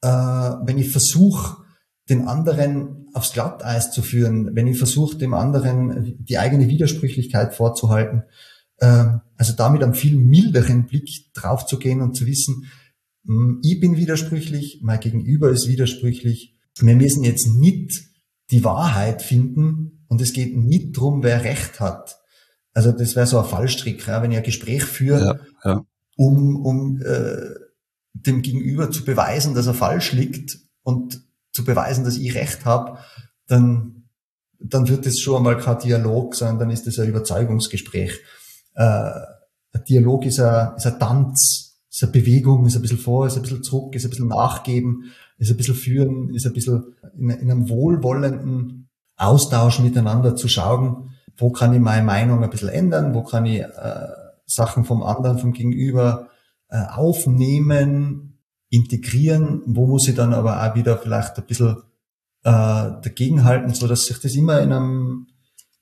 Äh, 0.00 0.08
wenn 0.08 0.78
ich 0.78 0.90
versuche, 0.90 1.56
den 2.08 2.28
anderen 2.28 3.08
aufs 3.12 3.32
Glatteis 3.32 3.90
zu 3.90 4.02
führen, 4.02 4.54
wenn 4.54 4.68
ich 4.68 4.78
versuche, 4.78 5.16
dem 5.16 5.34
anderen 5.34 6.16
die 6.24 6.38
eigene 6.38 6.68
Widersprüchlichkeit 6.68 7.54
vorzuhalten, 7.54 8.22
äh, 8.78 9.06
also 9.36 9.52
damit 9.56 9.82
einen 9.82 9.94
viel 9.94 10.16
milderen 10.16 10.86
Blick 10.86 11.32
drauf 11.34 11.66
zu 11.66 11.78
gehen 11.78 12.00
und 12.02 12.14
zu 12.14 12.26
wissen, 12.26 12.70
ich 13.62 13.80
bin 13.80 13.96
widersprüchlich, 13.96 14.80
mein 14.82 15.00
Gegenüber 15.00 15.50
ist 15.50 15.68
widersprüchlich. 15.68 16.56
Wir 16.78 16.94
müssen 16.94 17.24
jetzt 17.24 17.46
nicht 17.46 18.02
die 18.50 18.64
Wahrheit 18.64 19.22
finden 19.22 20.04
und 20.08 20.20
es 20.20 20.32
geht 20.32 20.56
nicht 20.56 20.96
drum, 20.96 21.22
wer 21.22 21.42
Recht 21.44 21.80
hat. 21.80 22.18
Also 22.74 22.92
das 22.92 23.16
wäre 23.16 23.26
so 23.26 23.38
ein 23.38 23.46
Fallstrick, 23.46 24.06
ja, 24.06 24.20
wenn 24.22 24.32
ich 24.32 24.36
ein 24.36 24.42
Gespräch 24.42 24.84
führe, 24.84 25.40
ja, 25.64 25.70
ja. 25.70 25.86
um, 26.16 26.56
um 26.56 27.00
äh, 27.00 27.54
dem 28.12 28.42
Gegenüber 28.42 28.90
zu 28.90 29.04
beweisen, 29.04 29.54
dass 29.54 29.66
er 29.66 29.74
falsch 29.74 30.12
liegt 30.12 30.58
und 30.82 31.22
zu 31.52 31.64
beweisen, 31.64 32.04
dass 32.04 32.16
ich 32.16 32.34
Recht 32.34 32.64
habe, 32.64 32.98
dann, 33.46 34.08
dann 34.58 34.88
wird 34.88 35.06
das 35.06 35.20
schon 35.20 35.36
einmal 35.36 35.56
kein 35.56 35.78
Dialog, 35.78 36.34
sondern 36.34 36.58
dann 36.58 36.70
ist 36.70 36.86
das 36.86 36.98
ein 36.98 37.08
Überzeugungsgespräch. 37.08 38.20
Äh, 38.74 39.10
ein 39.72 39.84
Dialog 39.88 40.26
ist 40.26 40.40
ein, 40.40 40.76
ist 40.76 40.86
ein 40.86 40.98
Tanz, 40.98 41.73
ist 41.94 42.02
eine 42.02 42.12
Bewegung, 42.12 42.66
ist 42.66 42.74
ein 42.74 42.82
bisschen 42.82 42.98
vor, 42.98 43.26
ist 43.26 43.36
ein 43.36 43.42
bisschen 43.42 43.62
zurück, 43.62 43.94
ist 43.94 44.04
ein 44.04 44.10
bisschen 44.10 44.26
nachgeben, 44.26 45.12
ist 45.38 45.50
ein 45.50 45.56
bisschen 45.56 45.76
führen, 45.76 46.34
ist 46.34 46.44
ein 46.44 46.52
bisschen 46.52 46.96
in, 47.16 47.30
in 47.30 47.50
einem 47.50 47.68
wohlwollenden 47.68 48.88
Austausch 49.16 49.78
miteinander 49.78 50.34
zu 50.34 50.48
schauen, 50.48 51.10
wo 51.36 51.52
kann 51.52 51.72
ich 51.72 51.80
meine 51.80 52.04
Meinung 52.04 52.42
ein 52.42 52.50
bisschen 52.50 52.70
ändern, 52.70 53.14
wo 53.14 53.22
kann 53.22 53.46
ich 53.46 53.60
äh, 53.60 54.08
Sachen 54.44 54.84
vom 54.84 55.04
anderen, 55.04 55.38
vom 55.38 55.52
Gegenüber 55.52 56.30
äh, 56.68 56.82
aufnehmen, 56.84 58.40
integrieren, 58.70 59.62
wo 59.66 59.86
muss 59.86 60.08
ich 60.08 60.16
dann 60.16 60.34
aber 60.34 60.64
auch 60.68 60.74
wieder 60.74 60.98
vielleicht 60.98 61.38
ein 61.38 61.46
bisschen 61.46 61.76
äh, 62.42 62.90
dagegenhalten, 63.02 63.72
so 63.72 63.86
dass 63.86 64.06
sich 64.06 64.18
das 64.18 64.34
immer 64.34 64.60
in 64.60 64.72
einem, 64.72 65.28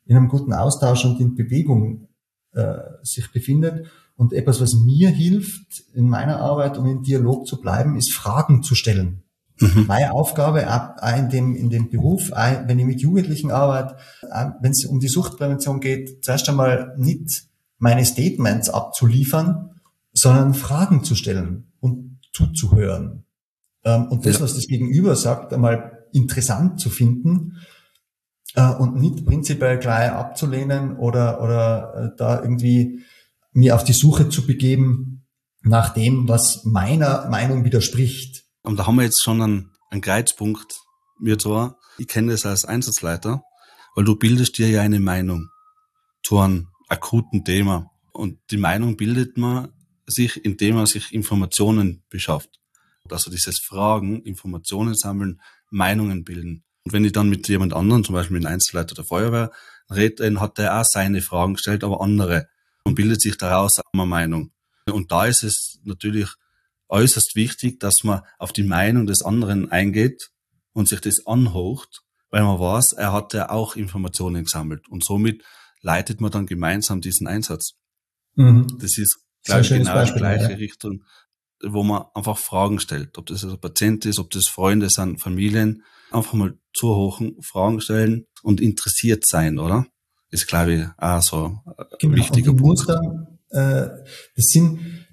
in 0.05 0.17
einem 0.19 0.29
guten 0.29 0.53
Austausch 0.53 1.07
und 1.07 1.21
in 1.21 1.35
Bewegung 1.35 2.09
äh, 2.53 2.75
sich 3.03 3.33
befindet. 3.33 3.87
Und 4.17 4.33
etwas, 4.33 4.61
was 4.61 4.75
mir 4.75 5.09
hilft 5.09 5.85
in 5.95 6.09
meiner 6.09 6.39
Arbeit, 6.39 6.79
um 6.79 6.87
im 6.87 7.03
Dialog 7.03 7.47
zu 7.47 7.61
bleiben, 7.61 7.97
ist 7.97 8.13
Fragen 8.13 8.63
zu 8.63 8.75
stellen. 8.75 9.23
Mhm. 9.61 9.87
Meine 9.87 10.13
Aufgabe 10.13 10.67
in 11.17 11.29
dem, 11.29 11.55
in 11.55 11.71
dem 11.71 11.91
Beruf, 11.91 12.31
wenn 12.31 12.79
ich 12.79 12.85
mit 12.85 13.01
Jugendlichen 13.01 13.51
arbeite, 13.51 13.97
wenn 14.61 14.73
es 14.73 14.85
um 14.85 15.01
die 15.01 15.09
Suchtprävention 15.09 15.81
geht, 15.81 16.25
zuerst 16.25 16.49
einmal 16.49 16.95
nicht 16.99 17.45
meine 17.79 18.05
Statements 18.05 18.69
abzuliefern, 18.69 19.71
sondern 20.13 20.55
Fragen 20.55 21.05
zu 21.05 21.15
stellen 21.15 21.73
und 21.81 22.19
zuzuhören. 22.33 23.25
Ähm, 23.85 24.07
und 24.09 24.27
das, 24.27 24.37
ja. 24.37 24.45
was 24.45 24.55
das 24.55 24.67
Gegenüber 24.67 25.17
sagt, 25.17 25.53
einmal 25.53 26.07
interessant 26.13 26.81
zu 26.81 26.91
finden 26.91 27.59
äh, 28.55 28.73
und 28.75 28.97
nicht 28.97 29.27
prinzipiell 29.27 29.79
gleich 29.79 30.11
abzulehnen 30.11 30.97
oder, 30.97 31.43
oder 31.43 32.13
äh, 32.13 32.17
da 32.17 32.43
irgendwie 32.43 33.01
mir 33.53 33.75
auf 33.75 33.85
die 33.85 33.93
Suche 33.93 34.29
zu 34.29 34.47
begeben 34.47 35.27
nach 35.63 35.95
dem, 35.95 36.29
was 36.29 36.65
meiner 36.65 37.29
Meinung 37.29 37.65
widerspricht. 37.65 38.45
Und 38.63 38.79
da 38.79 38.87
haben 38.87 38.97
wir 38.97 39.05
jetzt 39.05 39.23
schon 39.23 39.41
einen, 39.43 39.71
einen 39.91 40.01
Greizpunkt, 40.01 40.75
mir 41.21 41.39
zwar, 41.39 41.79
ich 41.99 42.09
kenne 42.09 42.33
das 42.33 42.47
als 42.47 42.65
Einsatzleiter, 42.65 43.43
weil 43.95 44.05
du 44.05 44.17
bildest 44.17 44.59
dir 44.59 44.69
ja 44.69 44.81
eine 44.81 45.01
Meinung 45.01 45.49
zu 46.23 46.39
einem 46.39 46.69
akuten 46.89 47.45
Thema. 47.45 47.91
Und 48.13 48.39
die 48.51 48.57
Meinung 48.57 48.97
bildet 48.97 49.37
man 49.37 49.69
sich, 50.07 50.45
indem 50.45 50.77
man 50.77 50.87
sich 50.87 51.13
Informationen 51.13 52.05
beschafft. 52.09 52.51
Also 53.09 53.31
dieses 53.31 53.59
Fragen, 53.59 54.23
Informationen 54.23 54.95
sammeln, 54.95 55.41
Meinungen 55.71 56.25
bilden. 56.25 56.65
Und 56.85 56.93
wenn 56.93 57.05
ich 57.05 57.13
dann 57.13 57.29
mit 57.29 57.49
jemand 57.49 57.75
anderen, 57.75 58.05
zum 58.05 58.15
Beispiel 58.15 58.39
mit 58.39 58.47
einem 58.47 58.55
Einzelleiter 58.55 58.95
der 58.95 59.05
Feuerwehr, 59.05 59.53
rede, 59.91 60.17
dann 60.17 60.41
hat 60.41 60.59
er 60.59 60.81
auch 60.81 60.85
seine 60.85 61.21
Fragen 61.21 61.55
gestellt, 61.55 61.85
aber 61.85 62.01
andere 62.01 62.49
und 62.93 62.97
bildet 62.97 63.23
sich 63.23 63.39
daraus 63.39 63.81
eine 63.95 64.05
Meinung. 64.05 64.53
Und 64.85 65.11
da 65.13 65.25
ist 65.25 65.45
es 65.45 65.81
natürlich 65.83 66.29
äußerst 66.91 67.35
wichtig, 67.37 67.81
dass 67.81 68.05
man 68.05 68.21
auf 68.39 68.53
die 68.53 68.65
Meinung 68.65 69.07
des 69.07 69.23
anderen 69.23 69.73
eingeht 69.73 70.31
und 70.75 70.89
sich 70.91 71.01
das 71.01 71.27
anhocht, 71.27 72.03
weil 72.29 72.43
man 72.43 72.61
weiß, 72.61 72.93
er 72.93 73.15
hat 73.15 73.33
ja 73.33 73.49
auch 73.49 73.77
Informationen 73.77 74.45
gesammelt 74.45 74.89
und 74.91 75.03
somit 75.03 75.43
leitet 75.81 76.21
man 76.21 76.31
dann 76.31 76.45
gemeinsam 76.45 77.01
diesen 77.01 77.27
Einsatz. 77.27 77.79
Mhm. 78.35 78.67
Das 78.79 78.99
ist, 78.99 79.25
glaube 79.43 79.63
ich, 79.63 79.71
genau 79.71 79.95
Beispiel, 79.95 80.15
die 80.15 80.21
gleiche 80.21 80.51
ja. 80.51 80.57
Richtung, 80.59 81.05
wo 81.65 81.83
man 81.83 82.05
einfach 82.15 82.37
Fragen 82.37 82.79
stellt, 82.79 83.17
ob 83.17 83.25
das 83.25 83.43
ein 83.43 83.59
Patient 83.59 84.05
ist, 84.05 84.19
ob 84.19 84.31
das 84.31 84.49
Freunde 84.49 84.91
sind, 84.91 85.19
Familien, 85.19 85.83
einfach 86.11 86.35
mal 86.35 86.59
zuhochen, 86.75 87.41
Fragen 87.41 87.81
stellen 87.81 88.27
und 88.43 88.61
interessiert 88.61 89.27
sein, 89.27 89.59
oder? 89.59 89.87
Ist, 90.33 90.49
glaube 90.49 90.73
ich, 90.73 90.87
auch 90.97 91.23
so 91.23 91.61
ein 91.65 91.87
genau. 92.01 92.17
wichtiger 92.17 92.55
Punkt. 92.55 92.89
Dann, 92.89 93.39
äh, 93.51 93.89
das, 94.35 94.47
sind, 94.47 95.07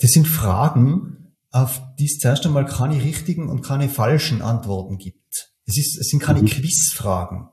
das 0.00 0.10
sind 0.10 0.26
Fragen, 0.26 1.36
auf 1.50 1.82
die 1.98 2.06
es 2.06 2.18
zuerst 2.18 2.44
einmal 2.46 2.66
keine 2.66 3.02
richtigen 3.02 3.48
und 3.48 3.62
keine 3.62 3.88
falschen 3.88 4.42
Antworten 4.42 4.98
gibt. 4.98 5.52
Es, 5.66 5.76
ist, 5.78 5.98
es 5.98 6.08
sind 6.08 6.20
keine 6.20 6.42
mhm. 6.42 6.46
Quizfragen. 6.46 7.48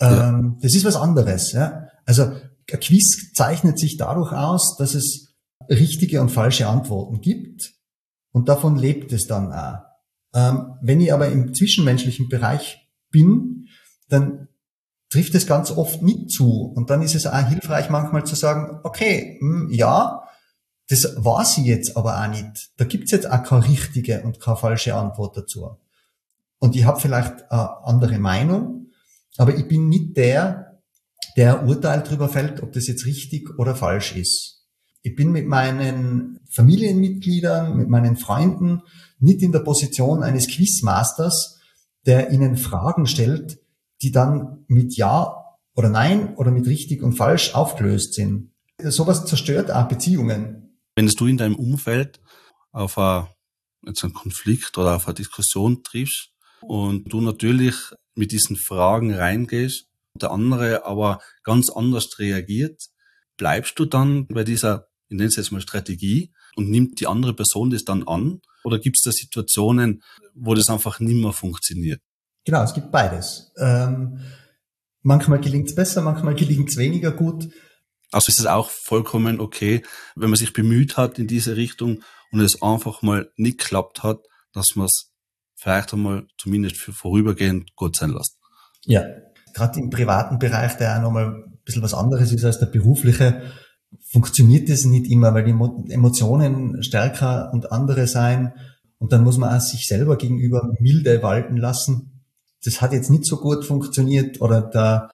Ähm, 0.00 0.10
ja. 0.10 0.56
Das 0.62 0.74
ist 0.74 0.84
was 0.84 0.96
anderes. 0.96 1.52
Ja? 1.52 1.88
Also 2.06 2.22
ein 2.24 2.80
Quiz 2.80 3.32
zeichnet 3.34 3.78
sich 3.78 3.96
dadurch 3.96 4.32
aus, 4.32 4.76
dass 4.76 4.94
es 4.94 5.34
richtige 5.68 6.20
und 6.20 6.30
falsche 6.30 6.68
Antworten 6.68 7.20
gibt 7.20 7.72
und 8.32 8.48
davon 8.48 8.76
lebt 8.76 9.12
es 9.12 9.26
dann 9.26 9.52
auch. 9.52 9.80
Ähm, 10.34 10.74
wenn 10.80 11.00
ich 11.00 11.12
aber 11.12 11.28
im 11.28 11.54
zwischenmenschlichen 11.54 12.28
Bereich 12.28 12.88
bin, 13.10 13.66
dann 14.08 14.48
trifft 15.12 15.34
es 15.34 15.46
ganz 15.46 15.70
oft 15.70 16.00
nicht 16.00 16.30
zu. 16.30 16.72
Und 16.74 16.88
dann 16.88 17.02
ist 17.02 17.14
es 17.14 17.26
auch 17.26 17.46
hilfreich 17.46 17.90
manchmal 17.90 18.24
zu 18.24 18.34
sagen, 18.34 18.80
okay, 18.82 19.38
mh, 19.42 19.60
hm, 19.60 19.70
ja, 19.70 20.22
das 20.88 21.16
war 21.18 21.44
sie 21.44 21.64
jetzt 21.64 21.96
aber 21.98 22.18
auch 22.18 22.28
nicht. 22.28 22.70
Da 22.78 22.86
gibt's 22.86 23.10
jetzt 23.10 23.30
auch 23.30 23.42
keine 23.42 23.68
richtige 23.68 24.22
und 24.22 24.40
keine 24.40 24.56
falsche 24.56 24.94
Antwort 24.94 25.36
dazu. 25.36 25.76
Und 26.58 26.76
ich 26.76 26.84
habe 26.84 26.98
vielleicht 26.98 27.50
eine 27.50 27.84
andere 27.84 28.18
Meinung, 28.18 28.86
aber 29.36 29.54
ich 29.54 29.68
bin 29.68 29.88
nicht 29.88 30.16
der, 30.16 30.80
der 31.36 31.66
Urteil 31.66 32.02
darüber 32.02 32.28
fällt, 32.28 32.62
ob 32.62 32.72
das 32.72 32.86
jetzt 32.86 33.04
richtig 33.04 33.58
oder 33.58 33.74
falsch 33.74 34.16
ist. 34.16 34.64
Ich 35.02 35.14
bin 35.14 35.30
mit 35.30 35.46
meinen 35.46 36.40
Familienmitgliedern, 36.50 37.76
mit 37.76 37.88
meinen 37.88 38.16
Freunden 38.16 38.82
nicht 39.18 39.42
in 39.42 39.52
der 39.52 39.60
Position 39.60 40.22
eines 40.22 40.48
Quizmasters, 40.48 41.58
der 42.06 42.30
ihnen 42.30 42.56
Fragen 42.56 43.06
stellt, 43.06 43.61
die 44.02 44.10
dann 44.10 44.64
mit 44.68 44.96
Ja 44.96 45.56
oder 45.74 45.88
Nein 45.88 46.34
oder 46.36 46.50
mit 46.50 46.66
richtig 46.66 47.02
und 47.02 47.14
falsch 47.14 47.54
aufgelöst 47.54 48.14
sind. 48.14 48.50
Sowas 48.82 49.24
zerstört 49.24 49.70
auch 49.70 49.88
Beziehungen. 49.88 50.78
Wenn 50.96 51.06
du 51.06 51.26
in 51.26 51.38
deinem 51.38 51.54
Umfeld 51.54 52.20
auf 52.72 52.98
einen 52.98 54.12
Konflikt 54.12 54.76
oder 54.76 54.96
auf 54.96 55.06
eine 55.06 55.14
Diskussion 55.14 55.82
triffst 55.82 56.32
und 56.62 57.12
du 57.12 57.20
natürlich 57.20 57.74
mit 58.14 58.32
diesen 58.32 58.56
Fragen 58.56 59.14
reingehst, 59.14 59.88
der 60.20 60.30
andere 60.30 60.84
aber 60.84 61.20
ganz 61.42 61.70
anders 61.70 62.18
reagiert, 62.18 62.82
bleibst 63.38 63.78
du 63.78 63.86
dann 63.86 64.26
bei 64.26 64.44
dieser, 64.44 64.88
ich 65.08 65.16
nenne 65.16 65.28
es 65.28 65.36
jetzt 65.36 65.52
mal 65.52 65.60
Strategie 65.60 66.32
und 66.56 66.68
nimmt 66.68 67.00
die 67.00 67.06
andere 67.06 67.34
Person 67.34 67.70
das 67.70 67.84
dann 67.84 68.06
an? 68.06 68.40
Oder 68.64 68.78
gibt 68.78 68.96
es 68.98 69.02
da 69.02 69.10
Situationen, 69.10 70.02
wo 70.34 70.54
das 70.54 70.68
einfach 70.68 71.00
nicht 71.00 71.16
mehr 71.20 71.32
funktioniert? 71.32 72.00
Genau, 72.44 72.62
es 72.62 72.74
gibt 72.74 72.90
beides. 72.90 73.52
Ähm, 73.58 74.20
manchmal 75.02 75.40
gelingt 75.40 75.68
es 75.68 75.74
besser, 75.74 76.02
manchmal 76.02 76.34
gelingt 76.34 76.70
es 76.70 76.76
weniger 76.76 77.12
gut. 77.12 77.48
Also 78.10 78.28
ist 78.28 78.40
es 78.40 78.46
auch 78.46 78.68
vollkommen 78.68 79.40
okay, 79.40 79.82
wenn 80.16 80.30
man 80.30 80.36
sich 80.36 80.52
bemüht 80.52 80.96
hat 80.96 81.18
in 81.18 81.26
diese 81.26 81.56
Richtung 81.56 82.02
und 82.30 82.40
es 82.40 82.62
einfach 82.62 83.02
mal 83.02 83.30
nicht 83.36 83.58
klappt 83.58 84.02
hat, 84.02 84.18
dass 84.52 84.74
man 84.74 84.86
es 84.86 85.12
vielleicht 85.54 85.92
einmal 85.94 86.26
zumindest 86.38 86.76
für 86.76 86.92
vorübergehend 86.92 87.74
gut 87.76 87.96
sein 87.96 88.10
lässt. 88.10 88.36
Ja, 88.84 89.04
gerade 89.54 89.80
im 89.80 89.90
privaten 89.90 90.38
Bereich, 90.38 90.76
der 90.76 90.96
auch 90.96 91.02
nochmal 91.02 91.26
ein 91.26 91.58
bisschen 91.64 91.82
was 91.82 91.94
anderes 91.94 92.32
ist 92.32 92.44
als 92.44 92.58
der 92.58 92.66
berufliche, 92.66 93.42
funktioniert 94.10 94.68
das 94.68 94.84
nicht 94.84 95.10
immer, 95.10 95.34
weil 95.34 95.44
die 95.44 95.92
Emotionen 95.92 96.82
stärker 96.82 97.50
und 97.52 97.72
andere 97.72 98.06
sein 98.06 98.54
und 98.98 99.12
dann 99.12 99.24
muss 99.24 99.38
man 99.38 99.56
auch 99.56 99.60
sich 99.60 99.86
selber 99.86 100.16
gegenüber 100.16 100.72
milde 100.78 101.22
walten 101.22 101.56
lassen. 101.56 102.11
Das 102.64 102.80
hat 102.80 102.92
jetzt 102.92 103.10
nicht 103.10 103.24
so 103.24 103.38
gut 103.38 103.64
funktioniert 103.64 104.40
oder 104.40 104.62
da 104.62 105.10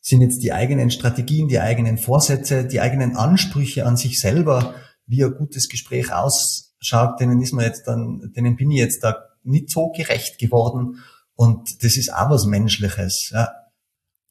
sind 0.00 0.20
jetzt 0.20 0.42
die 0.42 0.52
eigenen 0.52 0.90
Strategien, 0.90 1.48
die 1.48 1.58
eigenen 1.58 1.98
Vorsätze, 1.98 2.64
die 2.64 2.80
eigenen 2.80 3.16
Ansprüche 3.16 3.86
an 3.86 3.96
sich 3.96 4.20
selber, 4.20 4.74
wie 5.06 5.24
ein 5.24 5.34
gutes 5.34 5.68
Gespräch 5.68 6.12
ausschaut, 6.12 7.20
denen 7.20 7.42
ist 7.42 7.52
man 7.52 7.64
jetzt 7.64 7.86
dann, 7.86 8.32
denen 8.36 8.56
bin 8.56 8.70
ich 8.70 8.78
jetzt 8.78 9.02
da 9.02 9.16
nicht 9.42 9.70
so 9.70 9.90
gerecht 9.90 10.38
geworden 10.38 11.02
und 11.34 11.82
das 11.82 11.96
ist 11.96 12.12
auch 12.12 12.30
was 12.30 12.46
Menschliches. 12.46 13.30
Ja. 13.32 13.50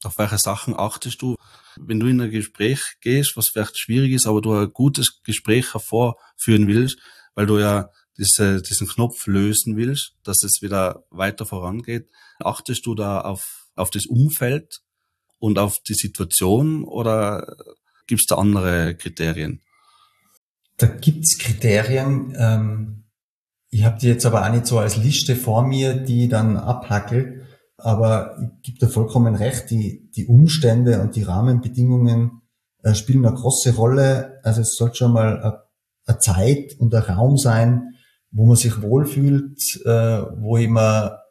Auf 0.02 0.18
welche 0.18 0.38
Sachen 0.38 0.74
achtest 0.78 1.22
du, 1.22 1.36
wenn 1.78 2.00
du 2.00 2.06
in 2.06 2.20
ein 2.20 2.30
Gespräch 2.30 2.82
gehst, 3.00 3.36
was 3.36 3.48
vielleicht 3.48 3.78
schwierig 3.78 4.12
ist, 4.12 4.26
aber 4.26 4.40
du 4.40 4.52
ein 4.52 4.72
gutes 4.72 5.22
Gespräch 5.22 5.72
hervorführen 5.72 6.66
willst, 6.66 6.98
weil 7.34 7.46
du 7.46 7.58
ja 7.58 7.90
diese, 8.18 8.62
diesen 8.62 8.86
Knopf 8.86 9.26
lösen 9.26 9.76
willst, 9.76 10.14
dass 10.24 10.42
es 10.42 10.62
wieder 10.62 11.04
weiter 11.10 11.46
vorangeht, 11.46 12.08
achtest 12.40 12.86
du 12.86 12.94
da 12.94 13.20
auf, 13.20 13.68
auf 13.74 13.90
das 13.90 14.06
Umfeld 14.06 14.80
und 15.38 15.58
auf 15.58 15.76
die 15.86 15.94
Situation 15.94 16.84
oder 16.84 17.56
gibt 18.06 18.22
es 18.22 18.26
da 18.26 18.36
andere 18.36 18.94
Kriterien? 18.94 19.62
Da 20.78 20.86
gibt's 20.86 21.38
Kriterien. 21.38 22.34
Ähm, 22.38 23.04
ich 23.70 23.84
habe 23.84 23.98
die 23.98 24.08
jetzt 24.08 24.26
aber 24.26 24.46
auch 24.46 24.52
nicht 24.52 24.66
so 24.66 24.78
als 24.78 24.96
Liste 24.96 25.36
vor 25.36 25.66
mir, 25.66 25.94
die 25.94 26.28
dann 26.28 26.56
abhackel. 26.56 27.46
Aber 27.78 28.36
ich 28.62 28.62
gebe 28.62 28.86
dir 28.86 28.88
vollkommen 28.88 29.34
recht, 29.34 29.70
die, 29.70 30.10
die 30.14 30.26
Umstände 30.26 31.00
und 31.00 31.16
die 31.16 31.22
Rahmenbedingungen 31.22 32.42
äh, 32.82 32.94
spielen 32.94 33.26
eine 33.26 33.36
große 33.36 33.74
Rolle. 33.74 34.40
Also 34.42 34.62
es 34.62 34.76
sollte 34.76 34.96
schon 34.96 35.12
mal 35.12 35.66
eine 36.06 36.18
Zeit 36.18 36.74
und 36.78 36.94
ein 36.94 37.02
Raum 37.02 37.36
sein, 37.36 37.95
wo 38.36 38.44
man 38.44 38.56
sich 38.56 38.82
wohlfühlt, 38.82 39.58
äh, 39.86 40.20
wo 40.36 40.58
ich 40.58 40.68
mir 40.68 41.22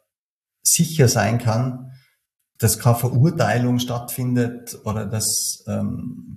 sicher 0.62 1.08
sein 1.08 1.38
kann, 1.38 1.92
dass 2.58 2.80
keine 2.80 2.96
Verurteilung 2.96 3.78
stattfindet 3.78 4.76
oder 4.84 5.06
dass, 5.06 5.62
ähm, 5.68 6.36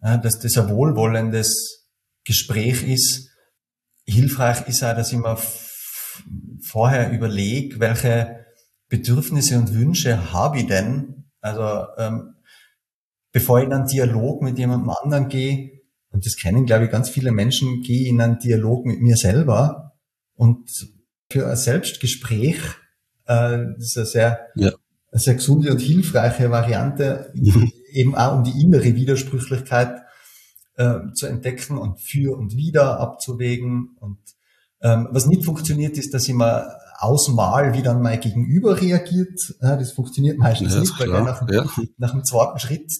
ja, 0.00 0.16
dass 0.16 0.38
das 0.38 0.56
ein 0.56 0.68
wohlwollendes 0.68 1.88
Gespräch 2.24 2.84
ist. 2.84 3.30
Hilfreich 4.06 4.68
ist 4.68 4.84
auch, 4.84 4.94
dass 4.94 5.12
ich 5.12 5.18
mir 5.18 5.36
vorher 6.62 7.10
überlege, 7.10 7.80
welche 7.80 8.46
Bedürfnisse 8.88 9.58
und 9.58 9.74
Wünsche 9.74 10.32
habe 10.32 10.58
ich 10.58 10.66
denn? 10.68 11.32
Also 11.40 11.86
ähm, 11.98 12.34
bevor 13.32 13.58
ich 13.58 13.66
in 13.66 13.72
einen 13.72 13.86
Dialog 13.86 14.40
mit 14.42 14.56
jemandem 14.56 14.90
anderen 14.90 15.28
gehe, 15.28 15.79
und 16.10 16.26
das 16.26 16.36
kennen, 16.36 16.66
glaube 16.66 16.86
ich, 16.86 16.90
ganz 16.90 17.08
viele 17.08 17.32
Menschen, 17.32 17.82
gehe 17.82 18.08
in 18.08 18.20
einen 18.20 18.38
Dialog 18.38 18.84
mit 18.84 19.00
mir 19.00 19.16
selber 19.16 19.92
und 20.34 20.68
für 21.30 21.48
ein 21.48 21.56
Selbstgespräch, 21.56 22.58
äh, 23.28 23.76
ist 23.78 23.96
eine 23.96 24.06
sehr, 24.06 24.40
ja. 24.56 24.72
eine 25.12 25.20
sehr 25.20 25.34
gesunde 25.34 25.70
und 25.70 25.80
hilfreiche 25.80 26.50
Variante, 26.50 27.32
mhm. 27.34 27.72
eben 27.92 28.14
auch 28.16 28.36
um 28.36 28.44
die 28.44 28.60
innere 28.60 28.96
Widersprüchlichkeit 28.96 30.02
äh, 30.76 30.98
zu 31.14 31.26
entdecken 31.26 31.78
und 31.78 32.00
für 32.00 32.36
und 32.36 32.56
wieder 32.56 32.98
abzuwägen. 32.98 33.96
Und 34.00 34.18
ähm, 34.82 35.08
was 35.12 35.26
nicht 35.26 35.44
funktioniert, 35.44 35.96
ist, 35.96 36.12
dass 36.12 36.26
ich 36.26 36.34
mal 36.34 36.76
ausmal, 36.98 37.72
wie 37.74 37.82
dann 37.82 38.02
mein 38.02 38.20
Gegenüber 38.20 38.80
reagiert. 38.80 39.38
Das 39.60 39.92
funktioniert 39.92 40.38
meistens 40.38 40.74
ja, 40.74 40.80
nicht, 40.80 40.98
weil 40.98 41.08
nach, 41.08 41.48
ja. 41.48 41.64
nach 41.96 42.10
dem 42.10 42.24
zweiten 42.24 42.58
Schritt 42.58 42.90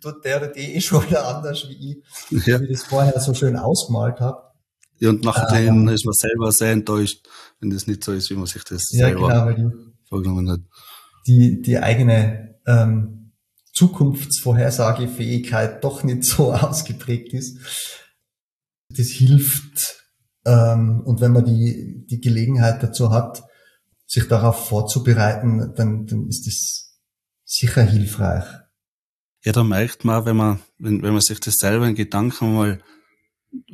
tut 0.00 0.24
der 0.24 0.38
oder 0.38 0.48
die 0.48 0.76
eh 0.76 0.80
schon 0.80 1.06
wieder 1.06 1.26
anders, 1.26 1.68
wie 1.68 2.02
ich, 2.30 2.46
ja. 2.46 2.58
wie 2.60 2.64
ich 2.64 2.72
das 2.72 2.84
vorher 2.84 3.20
so 3.20 3.34
schön 3.34 3.56
ausgemalt 3.56 4.20
habe. 4.20 4.42
Ja, 4.98 5.10
und 5.10 5.22
nachdem 5.24 5.82
ähm, 5.82 5.88
ist 5.88 6.04
man 6.04 6.12
selber 6.12 6.50
sehr 6.52 6.72
enttäuscht, 6.72 7.26
wenn 7.58 7.70
das 7.70 7.86
nicht 7.86 8.04
so 8.04 8.12
ist, 8.12 8.28
wie 8.30 8.34
man 8.34 8.44
sich 8.46 8.64
das 8.64 8.90
ja, 8.92 9.06
selber 9.06 9.28
genau, 9.28 9.46
weil 9.46 9.54
die, 9.54 9.70
vorgenommen 10.08 10.50
hat. 10.50 10.60
Die, 11.26 11.62
die 11.62 11.78
eigene 11.78 12.58
ähm, 12.66 13.32
Zukunftsvorhersagefähigkeit 13.72 15.82
doch 15.82 16.02
nicht 16.02 16.24
so 16.24 16.52
ausgeprägt 16.54 17.32
ist. 17.32 17.56
Das 18.90 19.06
hilft 19.06 20.00
ähm, 20.44 21.02
und 21.04 21.20
wenn 21.20 21.32
man 21.32 21.44
die, 21.44 22.06
die 22.08 22.20
Gelegenheit 22.20 22.82
dazu 22.82 23.10
hat, 23.10 23.42
sich 24.06 24.26
darauf 24.26 24.68
vorzubereiten, 24.68 25.72
dann, 25.76 26.06
dann 26.06 26.28
ist 26.28 26.46
das 26.46 26.98
sicher 27.44 27.82
hilfreich. 27.82 28.44
Ja, 29.44 29.52
da 29.52 29.64
merkt 29.64 30.04
man, 30.04 30.24
wenn 30.26 30.36
man, 30.36 30.60
wenn, 30.78 31.02
wenn 31.02 31.12
man 31.12 31.22
sich 31.22 31.40
das 31.40 31.54
selber 31.56 31.86
in 31.86 31.94
Gedanken 31.94 32.54
mal 32.54 32.82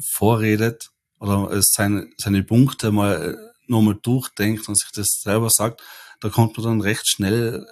vorredet 0.00 0.90
oder 1.18 1.48
seine, 1.62 2.08
seine 2.16 2.42
Punkte 2.42 2.92
mal 2.92 3.36
nochmal 3.66 3.98
durchdenkt 4.00 4.68
und 4.68 4.78
sich 4.78 4.90
das 4.92 5.20
selber 5.22 5.50
sagt, 5.50 5.82
da 6.20 6.28
kommt 6.28 6.56
man 6.56 6.66
dann 6.66 6.80
recht 6.80 7.08
schnell 7.08 7.66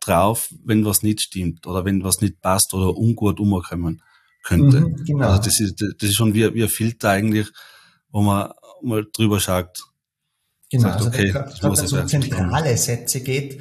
drauf, 0.00 0.48
wenn 0.64 0.84
was 0.84 1.02
nicht 1.02 1.20
stimmt 1.22 1.66
oder 1.66 1.84
wenn 1.84 2.04
was 2.04 2.20
nicht 2.20 2.40
passt 2.40 2.72
oder 2.72 2.96
ungut 2.96 3.40
umkommen 3.40 4.02
könnte. 4.42 4.80
Mhm, 4.80 5.04
genau. 5.04 5.28
Also 5.28 5.42
das 5.42 5.60
ist, 5.60 5.80
das 5.80 6.08
ist 6.08 6.16
schon 6.16 6.34
wie, 6.34 6.54
wie 6.54 6.62
ein 6.62 6.68
Filter 6.68 7.10
eigentlich, 7.10 7.48
wo 8.10 8.22
man 8.22 8.52
mal 8.82 9.06
drüber 9.12 9.40
schaut. 9.40 9.78
Genau, 10.70 10.84
sagt, 10.84 10.96
also 10.96 11.08
okay, 11.08 11.32
das 11.32 11.62
muss 11.62 11.80
so 11.80 12.04
zentrale 12.04 12.76
Sätze 12.76 13.20
geht, 13.22 13.60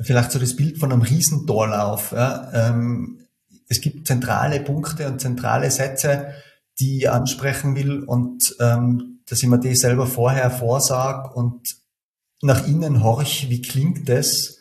vielleicht 0.00 0.32
so 0.32 0.38
das 0.38 0.56
Bild 0.56 0.78
von 0.78 0.92
einem 0.92 1.02
Riesentorlauf. 1.02 2.12
Ja, 2.12 2.50
ähm, 2.52 3.20
es 3.68 3.80
gibt 3.80 4.06
zentrale 4.06 4.60
Punkte 4.60 5.08
und 5.08 5.20
zentrale 5.20 5.70
Sätze, 5.70 6.34
die 6.78 6.98
ich 6.98 7.10
ansprechen 7.10 7.76
will 7.76 8.02
und 8.02 8.54
ähm, 8.60 9.20
dass 9.26 9.42
ich 9.42 9.48
mir 9.48 9.58
die 9.58 9.74
selber 9.74 10.06
vorher 10.06 10.50
vorsag 10.50 11.34
und 11.34 11.62
nach 12.42 12.66
innen 12.66 13.02
horch, 13.02 13.48
wie 13.48 13.62
klingt 13.62 14.08
das? 14.08 14.58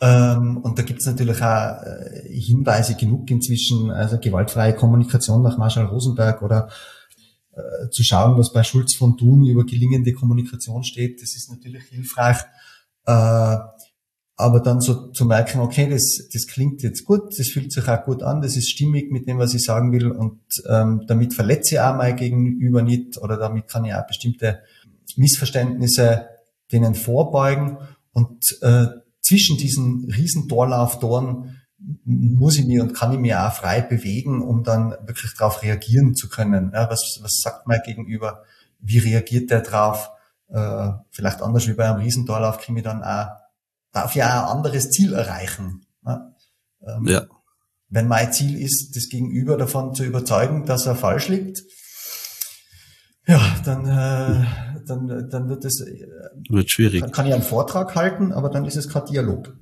Ähm, 0.00 0.58
und 0.58 0.78
da 0.78 0.82
gibt 0.82 1.00
es 1.00 1.06
natürlich 1.06 1.40
auch 1.40 1.82
äh, 1.82 2.28
Hinweise 2.28 2.96
genug 2.96 3.30
inzwischen, 3.30 3.90
also 3.90 4.18
gewaltfreie 4.18 4.74
Kommunikation 4.74 5.42
nach 5.42 5.56
Marshall 5.56 5.86
Rosenberg 5.86 6.42
oder 6.42 6.68
äh, 7.52 7.88
zu 7.90 8.02
schauen, 8.02 8.36
was 8.36 8.52
bei 8.52 8.64
Schulz 8.64 8.94
von 8.96 9.16
Thun 9.16 9.46
über 9.46 9.64
gelingende 9.64 10.12
Kommunikation 10.12 10.84
steht, 10.84 11.22
das 11.22 11.36
ist 11.36 11.50
natürlich 11.50 11.84
hilfreich. 11.84 12.38
Äh, 13.06 13.56
aber 14.36 14.60
dann 14.60 14.80
so 14.80 15.12
zu 15.12 15.26
merken, 15.26 15.60
okay, 15.60 15.88
das, 15.88 16.28
das 16.32 16.46
klingt 16.46 16.82
jetzt 16.82 17.04
gut, 17.04 17.38
das 17.38 17.48
fühlt 17.48 17.72
sich 17.72 17.88
auch 17.88 18.04
gut 18.04 18.22
an, 18.22 18.42
das 18.42 18.56
ist 18.56 18.70
stimmig 18.70 19.12
mit 19.12 19.28
dem, 19.28 19.38
was 19.38 19.54
ich 19.54 19.62
sagen 19.64 19.92
will 19.92 20.10
und 20.10 20.40
ähm, 20.68 21.04
damit 21.06 21.34
verletze 21.34 21.76
ich 21.76 21.80
auch 21.80 21.96
mein 21.96 22.16
Gegenüber 22.16 22.82
nicht 22.82 23.16
oder 23.18 23.36
damit 23.36 23.68
kann 23.68 23.84
ich 23.84 23.94
auch 23.94 24.06
bestimmte 24.06 24.60
Missverständnisse 25.16 26.26
denen 26.72 26.94
vorbeugen 26.94 27.78
und 28.12 28.44
äh, 28.62 28.86
zwischen 29.20 29.56
diesen 29.56 30.10
riesen 30.10 30.48
Torlauftoren 30.48 31.60
muss 32.04 32.58
ich 32.58 32.66
mir 32.66 32.82
und 32.82 32.94
kann 32.94 33.12
ich 33.12 33.18
mir 33.18 33.46
auch 33.46 33.52
frei 33.52 33.82
bewegen, 33.82 34.42
um 34.42 34.64
dann 34.64 34.90
wirklich 35.06 35.34
darauf 35.36 35.62
reagieren 35.62 36.14
zu 36.14 36.28
können. 36.28 36.72
Ja, 36.74 36.88
was, 36.90 37.18
was 37.20 37.40
sagt 37.42 37.66
mein 37.66 37.82
Gegenüber? 37.84 38.42
Wie 38.80 38.98
reagiert 38.98 39.50
der 39.50 39.60
drauf? 39.60 40.10
Äh, 40.48 40.90
vielleicht 41.10 41.42
anders 41.42 41.66
wie 41.68 41.74
bei 41.74 41.88
einem 41.88 42.00
Riesentorlauf 42.00 42.58
kann 42.58 42.76
ich 42.76 42.82
dann 42.82 43.02
auch, 43.02 43.28
darf 43.94 44.14
ja 44.14 44.42
ein 44.42 44.56
anderes 44.56 44.90
Ziel 44.90 45.14
erreichen. 45.14 45.86
Ja. 46.04 46.34
Ähm, 46.86 47.06
ja. 47.06 47.26
Wenn 47.88 48.08
mein 48.08 48.32
Ziel 48.32 48.60
ist, 48.60 48.94
das 48.94 49.08
Gegenüber 49.08 49.56
davon 49.56 49.94
zu 49.94 50.04
überzeugen, 50.04 50.66
dass 50.66 50.86
er 50.86 50.96
falsch 50.96 51.28
liegt, 51.28 51.62
ja, 53.26 53.56
dann, 53.64 53.86
äh, 53.86 54.46
dann, 54.86 55.30
dann 55.30 55.48
wird 55.48 55.64
es 55.64 55.80
äh, 55.80 56.06
wird 56.50 56.70
schwierig. 56.70 57.00
Dann 57.00 57.12
kann 57.12 57.26
ich 57.26 57.32
einen 57.32 57.42
Vortrag 57.42 57.94
halten, 57.94 58.32
aber 58.32 58.50
dann 58.50 58.66
ist 58.66 58.76
es 58.76 58.88
kein 58.88 59.06
Dialog. 59.06 59.56